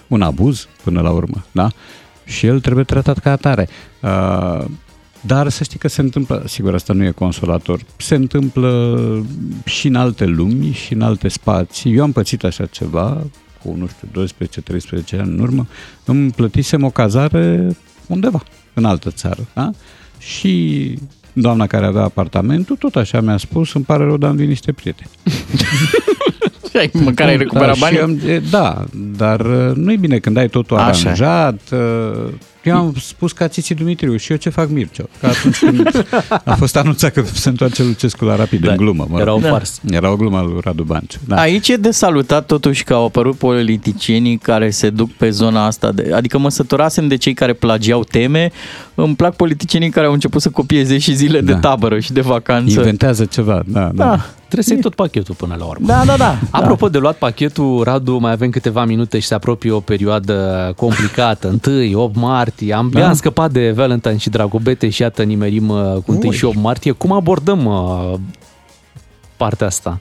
un 0.07 0.23
abuz 0.23 0.69
până 0.85 1.01
la 1.01 1.11
urmă, 1.11 1.45
da? 1.53 1.71
Și 2.25 2.47
el 2.47 2.61
trebuie 2.61 2.85
tratat 2.85 3.19
ca 3.19 3.31
atare. 3.31 3.69
Uh, 4.03 4.65
dar 5.21 5.49
să 5.49 5.65
știi 5.65 5.79
că 5.79 5.89
se 5.89 6.01
întâmplă, 6.01 6.43
sigur, 6.47 6.75
asta 6.75 6.93
nu 6.93 7.05
e 7.05 7.11
consolator, 7.11 7.81
se 7.97 8.15
întâmplă 8.15 8.99
și 9.65 9.87
în 9.87 9.95
alte 9.95 10.25
lumi 10.25 10.73
și 10.73 10.93
în 10.93 11.03
alte 11.03 11.29
spații. 11.29 11.95
Eu 11.95 12.03
am 12.03 12.13
pățit 12.13 12.45
așa 12.45 12.67
ceva 12.67 13.23
cu, 13.63 13.75
nu 13.79 13.87
știu, 13.87 14.25
12-13 15.17 15.21
ani 15.21 15.31
în 15.31 15.39
urmă, 15.39 15.67
îmi 16.05 16.31
plătisem 16.31 16.85
o 16.85 16.91
cazare 16.91 17.77
undeva, 18.07 18.43
în 18.75 18.85
altă 18.85 19.11
țară, 19.11 19.47
da? 19.55 19.71
Și 20.19 20.95
doamna 21.33 21.67
care 21.67 21.87
avea 21.87 22.03
apartamentul, 22.03 22.77
tot 22.77 22.97
așa 22.97 23.21
mi-a 23.21 23.37
spus, 23.37 23.75
îmi 23.75 23.85
pare 23.85 24.05
rău, 24.05 24.17
dar 24.17 24.29
am 24.31 24.35
venit 24.37 24.51
niște 24.51 24.73
prieteni. 24.73 25.11
Și 26.71 26.77
ai- 26.77 26.91
Măcar 26.93 27.29
ai 27.29 27.37
recuperat 27.37 27.67
da, 27.69 27.73
și 27.75 27.81
banii? 27.81 28.01
am- 28.01 28.21
e, 28.27 28.39
da, 28.51 28.85
dar 29.17 29.41
uh, 29.41 29.75
nu-i 29.75 29.97
bine 29.97 30.19
când 30.19 30.37
ai 30.37 30.49
totul 30.49 30.77
Așa. 30.77 30.85
aranjat. 31.11 31.61
Uh, 32.71 32.77
Eu 32.77 32.83
am 32.83 32.95
spus 33.01 33.33
ca 33.33 33.49
Țiții 33.49 33.75
Dumitriu 33.75 34.17
și 34.17 34.31
eu 34.31 34.37
ce 34.37 34.49
fac 34.51 34.69
Mircea. 34.69 35.05
Că 35.21 35.27
atunci 35.27 35.59
când 35.59 36.07
a 36.45 36.55
fost 36.55 36.77
anunțat 36.77 37.13
că 37.13 37.23
se 37.33 37.49
întoarce 37.49 37.83
Lucescu 37.83 38.25
la 38.25 38.37
rapid, 38.37 38.61
Da, 38.65 38.71
în 38.71 38.77
glumă. 38.77 39.07
Mă 39.09 39.19
rog. 39.19 39.21
Era 39.21 39.35
o 39.35 39.39
Da. 39.39 39.49
farsă. 39.49 39.81
Era 39.91 40.11
o 40.11 40.17
glumă 40.17 40.37
al 40.37 40.47
lui 40.47 40.61
Radu 40.65 40.83
Banciu. 40.83 41.19
Da. 41.29 41.37
Aici 41.37 41.69
e 41.69 41.77
de 41.77 41.91
salutat 41.91 42.47
totuși 42.47 42.85
că 42.85 42.95
au 42.95 43.05
apărut 43.05 43.37
politicienii 43.37 44.37
care 44.39 44.71
se 44.71 44.91
duc 44.91 45.11
pe 45.13 45.31
zona 45.31 45.67
asta. 45.67 45.93
De, 45.93 46.11
adică 46.15 46.39
mă 46.39 46.49
săturasem 46.51 47.09
de 47.09 47.17
cei 47.17 47.35
care 47.35 47.53
plagiau 47.53 48.05
teme. 48.05 48.51
Îmi 48.95 49.15
plac 49.17 49.37
politicienii 49.37 49.91
care 49.91 50.07
au 50.07 50.13
început 50.13 50.41
să 50.43 50.49
copieze 50.51 50.99
și 50.99 51.15
zile 51.15 51.41
de 51.41 51.53
Da. 51.53 51.59
tabără 51.59 51.99
și 51.99 52.13
de 52.13 52.21
vacanță. 52.21 52.79
Inventează 52.79 53.25
ceva. 53.25 53.63
Da, 53.67 53.91
da. 53.95 54.05
Da, 54.05 54.25
Trebuie 54.53 54.65
să 54.65 54.73
iei 54.73 54.83
tot 54.83 54.95
pachetul 54.95 55.35
până 55.35 55.57
la 55.59 55.65
urmă. 55.65 55.87
da, 55.87 56.03
da. 56.07 56.17
da. 56.17 56.39
Apropo 56.51 56.89
de 56.89 56.99
luat 56.99 57.17
pachetul, 57.17 57.83
Radu, 57.85 58.19
mai 58.19 58.33
avem 58.33 58.51
câteva 58.51 58.85
minute 58.85 59.19
și 59.19 59.27
se 59.27 59.35
apropie 59.35 59.71
o 59.71 59.81
perioadă 59.81 60.73
complicată. 60.77 61.59
1, 61.67 62.01
8 62.03 62.17
martie, 62.17 62.56
am, 62.75 62.89
Da. 62.91 63.09
am 63.09 63.15
scăpat 63.15 63.53
de 63.53 63.71
Valentine 63.71 64.17
și 64.17 64.29
Dragobete 64.31 64.89
și 64.89 65.03
iată 65.03 65.23
nimerim 65.23 65.69
uh, 65.69 65.97
cu 66.07 66.13
1 66.23 66.31
și 66.31 66.45
8 66.45 66.57
martie. 66.57 66.93
Cum 66.93 67.13
abordăm 67.13 67.65
uh, 67.65 68.15
partea 69.37 69.67
asta? 69.67 70.01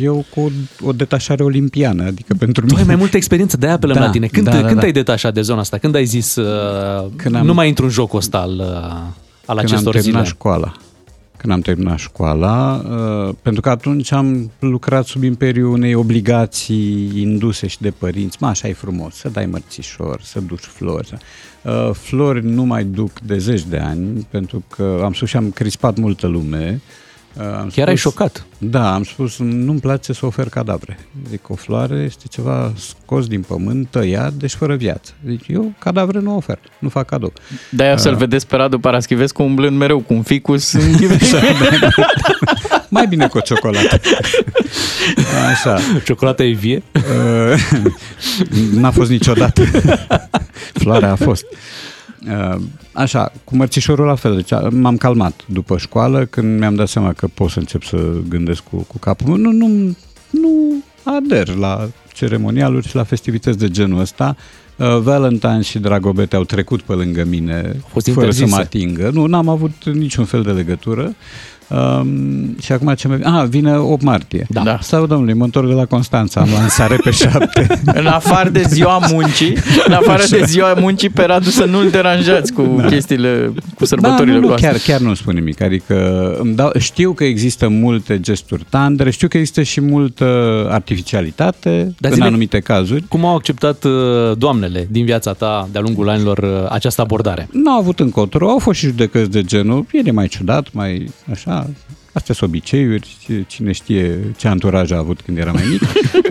Eu 0.00 0.24
cu 0.34 0.40
o, 0.40 0.48
o 0.88 0.92
detașare 0.92 1.42
olimpiană, 1.42 2.04
adică 2.04 2.34
pentru 2.38 2.66
Tu 2.66 2.74
ai 2.74 2.80
mine... 2.80 2.86
mai 2.92 2.96
multă 3.00 3.16
experiență, 3.16 3.56
de-aia 3.56 3.74
apelăm 3.74 3.96
Da, 3.96 4.04
la 4.04 4.10
tine. 4.10 4.26
Când, 4.26 4.44
da, 4.44 4.60
da, 4.60 4.66
când 4.66 4.78
da. 4.78 4.84
ai 4.86 4.92
detașat 4.92 5.34
de 5.34 5.40
zona 5.40 5.60
asta? 5.60 5.78
Când 5.78 5.94
ai 5.94 6.04
zis 6.04 6.36
uh, 6.36 7.06
Când 7.16 7.34
am- 7.34 7.46
nu 7.46 7.54
mai 7.54 7.68
intru 7.68 7.84
în 7.84 7.90
jocul 7.90 8.18
ăsta 8.18 8.38
al 8.38 8.50
uh, 8.58 8.64
al 8.64 9.10
când 9.46 9.58
am 9.58 9.58
acestor 9.58 9.92
terminat 9.92 10.22
zile. 10.24 10.34
școala. 10.34 10.72
Când 11.36 11.52
am 11.52 11.60
terminat 11.60 11.98
școala, 11.98 12.82
uh, 13.28 13.34
pentru 13.42 13.60
că 13.60 13.68
atunci 13.70 14.12
am 14.12 14.50
lucrat 14.58 15.06
sub 15.06 15.22
imperiul 15.22 15.72
unei 15.72 15.94
obligații 15.94 17.10
induse 17.20 17.66
și 17.66 17.76
de 17.80 17.90
părinți. 17.90 18.36
Mă, 18.40 18.46
așa 18.46 18.68
e 18.68 18.72
frumos, 18.72 19.14
să 19.14 19.28
dai 19.28 19.46
mărțișor, 19.46 20.20
să 20.22 20.40
duci 20.40 20.64
flori. 20.64 21.12
Uh, 21.62 21.90
Flori 21.92 22.44
nu 22.44 22.64
mai 22.64 22.84
duc 22.84 23.20
de 23.20 23.38
zeci 23.38 23.64
de 23.64 23.78
ani, 23.78 24.26
pentru 24.30 24.62
că 24.68 25.00
am 25.04 25.12
spus 25.12 25.28
și 25.28 25.36
am 25.36 25.50
crispat 25.50 25.96
multă 25.96 26.26
lume. 26.26 26.80
Uh, 27.38 27.44
Am 27.44 27.70
Chiar 27.74 27.88
ai 27.88 27.96
șocat. 27.96 28.46
Da, 28.58 28.94
am 28.94 29.04
spus, 29.04 29.38
nu-mi 29.38 29.80
place 29.80 30.12
să 30.12 30.26
ofer 30.26 30.48
cadavre. 30.48 30.98
Zic, 31.28 31.50
o 31.50 31.54
floare 31.54 32.02
este 32.04 32.24
ceva 32.30 32.72
scos 32.76 33.26
din 33.26 33.42
pământ, 33.42 33.88
tăiat, 33.90 34.32
deci 34.32 34.54
fără 34.54 34.74
viață. 34.74 35.12
Deci 35.20 35.44
eu 35.46 35.72
cadavre 35.78 36.20
nu 36.20 36.36
ofer, 36.36 36.58
nu 36.78 36.88
fac 36.88 37.06
cadou. 37.06 37.32
De-aia 37.70 37.96
să-l 37.96 38.14
vedeți 38.14 38.46
pe 38.46 38.56
Radu 38.56 38.78
Paraschivescu 38.78 39.42
umblând 39.42 39.76
mereu 39.76 40.00
cu 40.00 40.14
un 40.14 40.22
ficus 40.22 40.72
în 40.72 40.96
Mai 42.88 43.06
bine 43.06 43.26
cu 43.26 43.38
o 43.38 43.40
ciocolată. 43.40 44.00
Așa. 45.50 45.78
Ciocolata 46.04 46.42
e 46.42 46.52
vie? 46.52 46.82
Uh, 46.94 47.60
N-a 48.72 48.90
fost 48.90 49.10
niciodată. 49.10 49.62
Floarea 50.72 51.10
a 51.10 51.14
fost. 51.14 51.44
Uh, 51.50 51.58
Așa, 52.92 53.32
cu 53.44 53.56
mărțișorul 53.56 54.06
la 54.06 54.14
fel. 54.14 54.34
Deci 54.34 54.52
a- 54.52 54.68
m-am 54.70 54.96
calmat 54.96 55.40
după 55.46 55.76
școală 55.78 56.24
când 56.24 56.58
mi-am 56.58 56.74
dat 56.74 56.88
seama 56.88 57.12
că 57.12 57.26
pot 57.34 57.50
să 57.50 57.58
încep 57.58 57.82
să 57.82 57.96
gândesc 58.28 58.62
cu, 58.62 58.76
cu 58.76 58.98
capul. 58.98 59.38
Nu, 59.38 59.50
nu, 59.52 59.96
nu 60.30 60.82
ader 61.02 61.54
la 61.54 61.88
ceremonialuri 62.12 62.88
și 62.88 62.94
la 62.96 63.04
festivități 63.04 63.58
de 63.58 63.68
genul 63.70 64.00
ăsta. 64.00 64.36
Uh, 64.76 64.98
Valentine 64.98 65.60
și 65.60 65.78
Dragobete 65.78 66.36
au 66.36 66.44
trecut 66.44 66.80
pe 66.82 66.92
lângă 66.92 67.24
mine 67.24 67.80
fost 67.88 68.08
fără 68.08 68.30
să 68.30 68.40
mă 68.40 68.46
interzise. 68.46 68.60
atingă. 68.60 69.10
Nu, 69.12 69.26
n-am 69.26 69.48
avut 69.48 69.84
niciun 69.84 70.24
fel 70.24 70.42
de 70.42 70.50
legătură. 70.50 71.14
Um, 71.70 72.56
și 72.60 72.72
acum 72.72 72.94
ce 72.94 73.08
mai... 73.08 73.18
Ah, 73.22 73.44
vine 73.48 73.76
8 73.76 74.02
martie. 74.02 74.46
Da. 74.48 74.62
Da. 74.62 74.78
Sau, 74.80 75.06
domnule, 75.06 75.32
mă 75.32 75.44
întorc 75.44 75.66
de 75.68 75.72
la 75.74 75.84
Constanța, 75.84 76.40
am 76.40 76.48
lansare 76.52 76.96
pe 77.04 77.10
7. 77.22 77.80
În 77.84 78.06
afară 78.06 78.48
de 78.48 78.62
ziua 78.68 79.00
muncii, 79.10 79.56
în 79.86 79.92
afară 79.92 80.22
de 80.30 80.42
ziua 80.46 80.74
muncii 80.80 81.08
pe 81.08 81.24
Radu 81.24 81.48
să 81.50 81.64
nu-l 81.64 81.90
deranjați 81.90 82.52
cu 82.52 82.62
chestiile, 82.88 83.52
cu 83.74 83.84
sărbătorile 83.84 84.24
da, 84.32 84.32
nu, 84.34 84.40
nu, 84.40 84.46
voastre. 84.46 84.68
chiar, 84.68 84.78
chiar 84.86 85.00
nu 85.00 85.14
spun 85.14 85.34
nimic. 85.34 85.60
Adică 85.60 85.94
îmi 86.40 86.54
dau, 86.54 86.70
știu 86.78 87.12
că 87.12 87.24
există 87.24 87.68
multe 87.68 88.20
gesturi 88.20 88.64
tandre, 88.70 89.10
știu 89.10 89.28
că 89.28 89.36
există 89.36 89.62
și 89.62 89.80
multă 89.80 90.24
artificialitate 90.70 91.94
Dar 91.98 92.10
în 92.10 92.12
zine- 92.16 92.26
anumite 92.26 92.58
cazuri. 92.60 93.04
Cum 93.08 93.24
au 93.24 93.34
acceptat 93.34 93.84
uh, 93.84 93.92
doamnele 94.38 94.88
din 94.90 95.04
viața 95.04 95.32
ta 95.32 95.68
de-a 95.72 95.80
lungul 95.80 96.08
anilor 96.08 96.38
uh, 96.38 96.48
această 96.70 97.00
abordare? 97.00 97.48
Nu 97.52 97.70
au 97.70 97.78
avut 97.78 98.00
încotro, 98.00 98.48
au 98.48 98.58
fost 98.58 98.78
și 98.78 98.86
judecăți 98.86 99.30
de 99.30 99.42
genul, 99.42 99.86
el 99.92 100.06
e 100.06 100.10
mai 100.10 100.26
ciudat, 100.28 100.66
mai 100.72 101.10
așa, 101.32 101.57
astea 102.12 102.34
sunt 102.34 102.50
obiceiuri, 102.50 103.16
cine 103.46 103.72
știe 103.72 104.18
ce 104.36 104.48
anturaj 104.48 104.90
a 104.90 104.96
avut 104.96 105.20
când 105.20 105.38
era 105.38 105.52
mai 105.52 105.62
mic, 105.70 105.82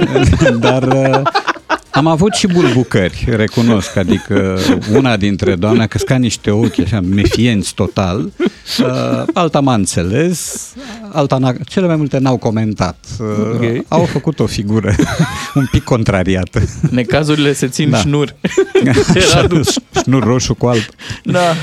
dar 0.65 0.83
uh, 0.83 1.21
am 1.91 2.07
avut 2.07 2.33
și 2.33 2.47
bulbucări, 2.47 3.25
recunosc, 3.29 3.95
adică 3.95 4.57
una 4.93 5.17
dintre 5.17 5.55
doamne 5.55 5.83
a 5.83 5.87
căscat 5.87 6.19
niște 6.19 6.51
ochi 6.51 6.79
așa 6.79 6.99
mefienți 7.01 7.73
total, 7.73 8.31
uh, 8.79 9.23
alta 9.33 9.59
m-a 9.59 9.73
înțeles, 9.73 10.67
alta 11.11 11.37
n-a, 11.37 11.53
cele 11.67 11.85
mai 11.87 11.95
multe 11.95 12.17
n-au 12.17 12.37
comentat, 12.37 12.97
uh, 13.19 13.25
Ok. 13.53 13.85
au 13.87 14.03
făcut 14.05 14.39
o 14.39 14.45
figură 14.45 14.95
un 15.55 15.67
pic 15.71 15.83
contrariată. 15.83 16.61
Necazurile 16.91 17.53
se 17.53 17.67
țin 17.67 17.89
Da. 17.89 17.97
șnur. 17.97 18.35
Așa, 19.15 19.41
Radu. 19.41 19.59
nu 20.05 20.19
roșu 20.19 20.53
cu 20.53 20.65
alb. 20.65 20.83
Da. 21.23 21.53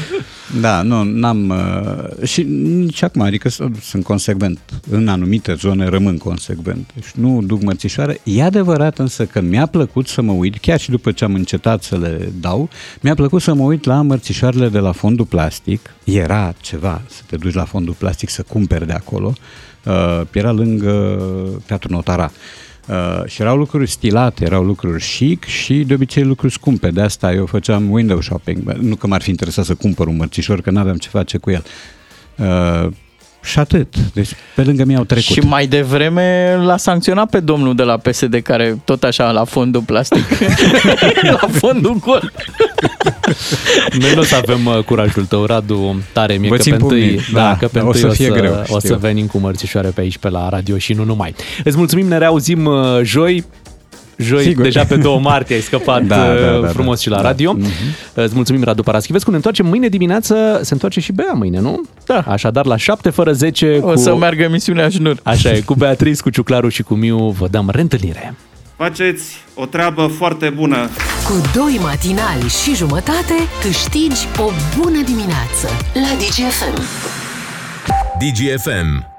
Da, 0.60 0.82
nu, 0.82 1.02
n-am... 1.02 1.48
Uh, 1.48 2.26
și 2.26 2.42
nici 2.42 3.02
acum, 3.02 3.20
adică 3.20 3.48
s- 3.48 3.58
sunt 3.80 4.04
consecvent. 4.04 4.58
În 4.90 5.08
anumite 5.08 5.54
zone 5.54 5.86
rămân 5.88 6.18
consecvent. 6.18 6.90
Deci 6.94 7.10
nu 7.14 7.42
duc 7.42 7.62
mărțișoare. 7.62 8.20
E 8.24 8.42
adevărat 8.42 8.98
însă 8.98 9.24
că 9.24 9.40
mi-a 9.40 9.66
plăcut 9.66 10.06
să 10.08 10.22
mă 10.22 10.32
uit, 10.32 10.56
chiar 10.58 10.80
și 10.80 10.90
după 10.90 11.12
ce 11.12 11.24
am 11.24 11.34
încetat 11.34 11.82
să 11.82 11.96
le 11.98 12.32
dau, 12.40 12.68
mi-a 13.00 13.14
plăcut 13.14 13.42
să 13.42 13.54
mă 13.54 13.62
uit 13.62 13.84
la 13.84 14.02
mărțișoarele 14.02 14.68
de 14.68 14.78
la 14.78 14.92
fondul 14.92 15.24
plastic. 15.26 15.90
Era 16.04 16.54
ceva 16.60 17.02
să 17.08 17.20
te 17.26 17.36
duci 17.36 17.54
la 17.54 17.64
fondul 17.64 17.94
plastic 17.98 18.28
să 18.28 18.42
cumperi 18.42 18.86
de 18.86 18.92
acolo. 18.92 19.32
Uh, 19.86 20.20
era 20.32 20.52
lângă 20.52 21.18
Teatrul 21.66 21.94
Notara. 21.94 22.24
Uh, 22.34 22.38
și 23.26 23.42
erau 23.42 23.56
lucruri 23.56 23.90
stilate, 23.90 24.44
erau 24.44 24.64
lucruri 24.64 25.04
chic 25.16 25.44
și 25.44 25.74
de 25.74 25.94
obicei 25.94 26.22
lucruri 26.22 26.52
scumpe. 26.52 26.90
De 26.90 27.00
asta 27.00 27.32
eu 27.32 27.46
făceam 27.46 27.90
window 27.90 28.20
shopping. 28.20 28.62
Bă, 28.62 28.76
Nu 28.80 28.96
că 28.96 29.06
m-ar 29.06 29.22
fi 29.22 29.30
interesat 29.30 29.64
să 29.64 29.74
cumpăr 29.74 30.06
un 30.06 30.16
mărțișor, 30.16 30.60
că 30.60 30.70
n-aveam 30.70 30.96
ce 30.96 31.08
face 31.08 31.38
cu 31.38 31.50
el. 31.50 31.64
Uh, 32.38 32.92
și 33.44 33.58
atât. 33.58 33.94
Deci 34.12 34.28
pe 34.54 34.62
lângă 34.62 34.84
mine 34.84 34.98
au 34.98 35.04
trecut. 35.04 35.24
Și 35.24 35.40
mai 35.40 35.66
devreme 35.66 36.56
l-a 36.64 36.76
sancționat 36.76 37.30
pe 37.30 37.40
domnul 37.40 37.74
de 37.74 37.82
la 37.82 37.96
PSD 37.96 38.34
care 38.42 38.78
tot 38.84 39.02
așa 39.04 39.30
la 39.30 39.44
fondul 39.44 39.80
plastic, 39.82 40.24
la 41.40 41.48
fondul 41.52 41.96
gol. 42.00 42.32
Noi 43.98 44.14
nu 44.14 44.20
o 44.20 44.24
să 44.24 44.36
avem 44.36 44.66
uh, 44.66 44.78
curajul 44.78 45.24
tău, 45.24 45.44
Radu, 45.44 46.02
tare 46.12 46.34
mie 46.34 46.48
Vă 46.48 46.56
că 46.56 46.62
țin 46.62 46.76
pe 46.76 46.82
întâi, 46.82 47.00
pumnii. 47.00 47.24
da, 47.32 47.40
Da, 47.40 47.56
că 47.56 47.66
pe 47.66 47.78
da, 47.78 47.84
o 47.84 47.86
întâi 47.86 48.00
să 48.00 48.06
o 48.06 48.10
fie 48.10 48.26
să, 48.26 48.32
greu, 48.32 48.52
o 48.68 48.78
să 48.78 48.86
știu. 48.86 48.96
venim 48.98 49.26
cu 49.26 49.38
mărțișoare 49.38 49.88
pe 49.88 50.00
aici, 50.00 50.18
pe 50.18 50.28
la 50.28 50.48
radio 50.48 50.78
și 50.78 50.92
nu 50.92 51.04
numai. 51.04 51.34
Îți 51.64 51.76
mulțumim, 51.76 52.06
ne 52.06 52.18
reauzim 52.18 52.64
uh, 52.64 53.00
joi. 53.02 53.44
Joi, 54.16 54.42
Sigur. 54.42 54.62
deja 54.62 54.84
pe 54.84 54.96
2 54.96 55.18
martie 55.30 55.54
ai 55.54 55.60
scăpat 55.62 56.02
Da, 56.02 56.16
da, 56.16 56.32
uh, 56.32 56.60
da, 56.62 56.66
frumos 56.68 56.96
da. 56.96 57.02
și 57.02 57.08
la 57.08 57.16
Da. 57.16 57.22
radio. 57.22 57.52
Mhm. 57.52 57.66
Îți 58.14 58.34
mulțumim, 58.34 58.62
Radu 58.64 58.82
Paraschivescu. 58.82 59.30
Ne 59.30 59.36
întoarcem 59.36 59.66
mâine 59.66 59.88
dimineață. 59.88 60.60
Se 60.62 60.72
întoarce 60.72 61.00
și 61.00 61.12
Bea 61.12 61.32
mâine, 61.32 61.60
nu? 61.60 61.82
Da. 62.06 62.24
Așadar, 62.28 62.66
la 62.66 62.76
7 62.76 63.10
fără 63.10 63.32
10 63.32 63.78
O 63.82 63.86
cu... 63.86 63.96
să 63.96 64.16
meargă 64.16 64.42
emisiunea 64.42 64.88
șnur. 64.88 65.16
Așa 65.22 65.50
e, 65.52 65.60
cu 65.60 65.74
Beatrice, 65.74 66.22
cu 66.22 66.30
Ciuclaru 66.30 66.68
și 66.68 66.82
cu 66.82 66.94
Miu 66.94 67.28
vă 67.38 67.46
dăm 67.50 67.68
reîntâlnire. 67.72 68.34
Faceți 68.76 69.24
o 69.54 69.64
treabă 69.66 70.06
foarte 70.06 70.48
bună. 70.48 70.88
Cu 71.28 71.40
doi 71.54 71.78
matinali 71.82 72.48
și 72.62 72.74
jumătate 72.74 73.34
câștigi 73.62 74.26
o 74.38 74.50
bună 74.78 75.02
dimineață 75.04 75.68
la 75.94 76.16
DGFM. 76.18 76.82
DGFM 78.18 79.12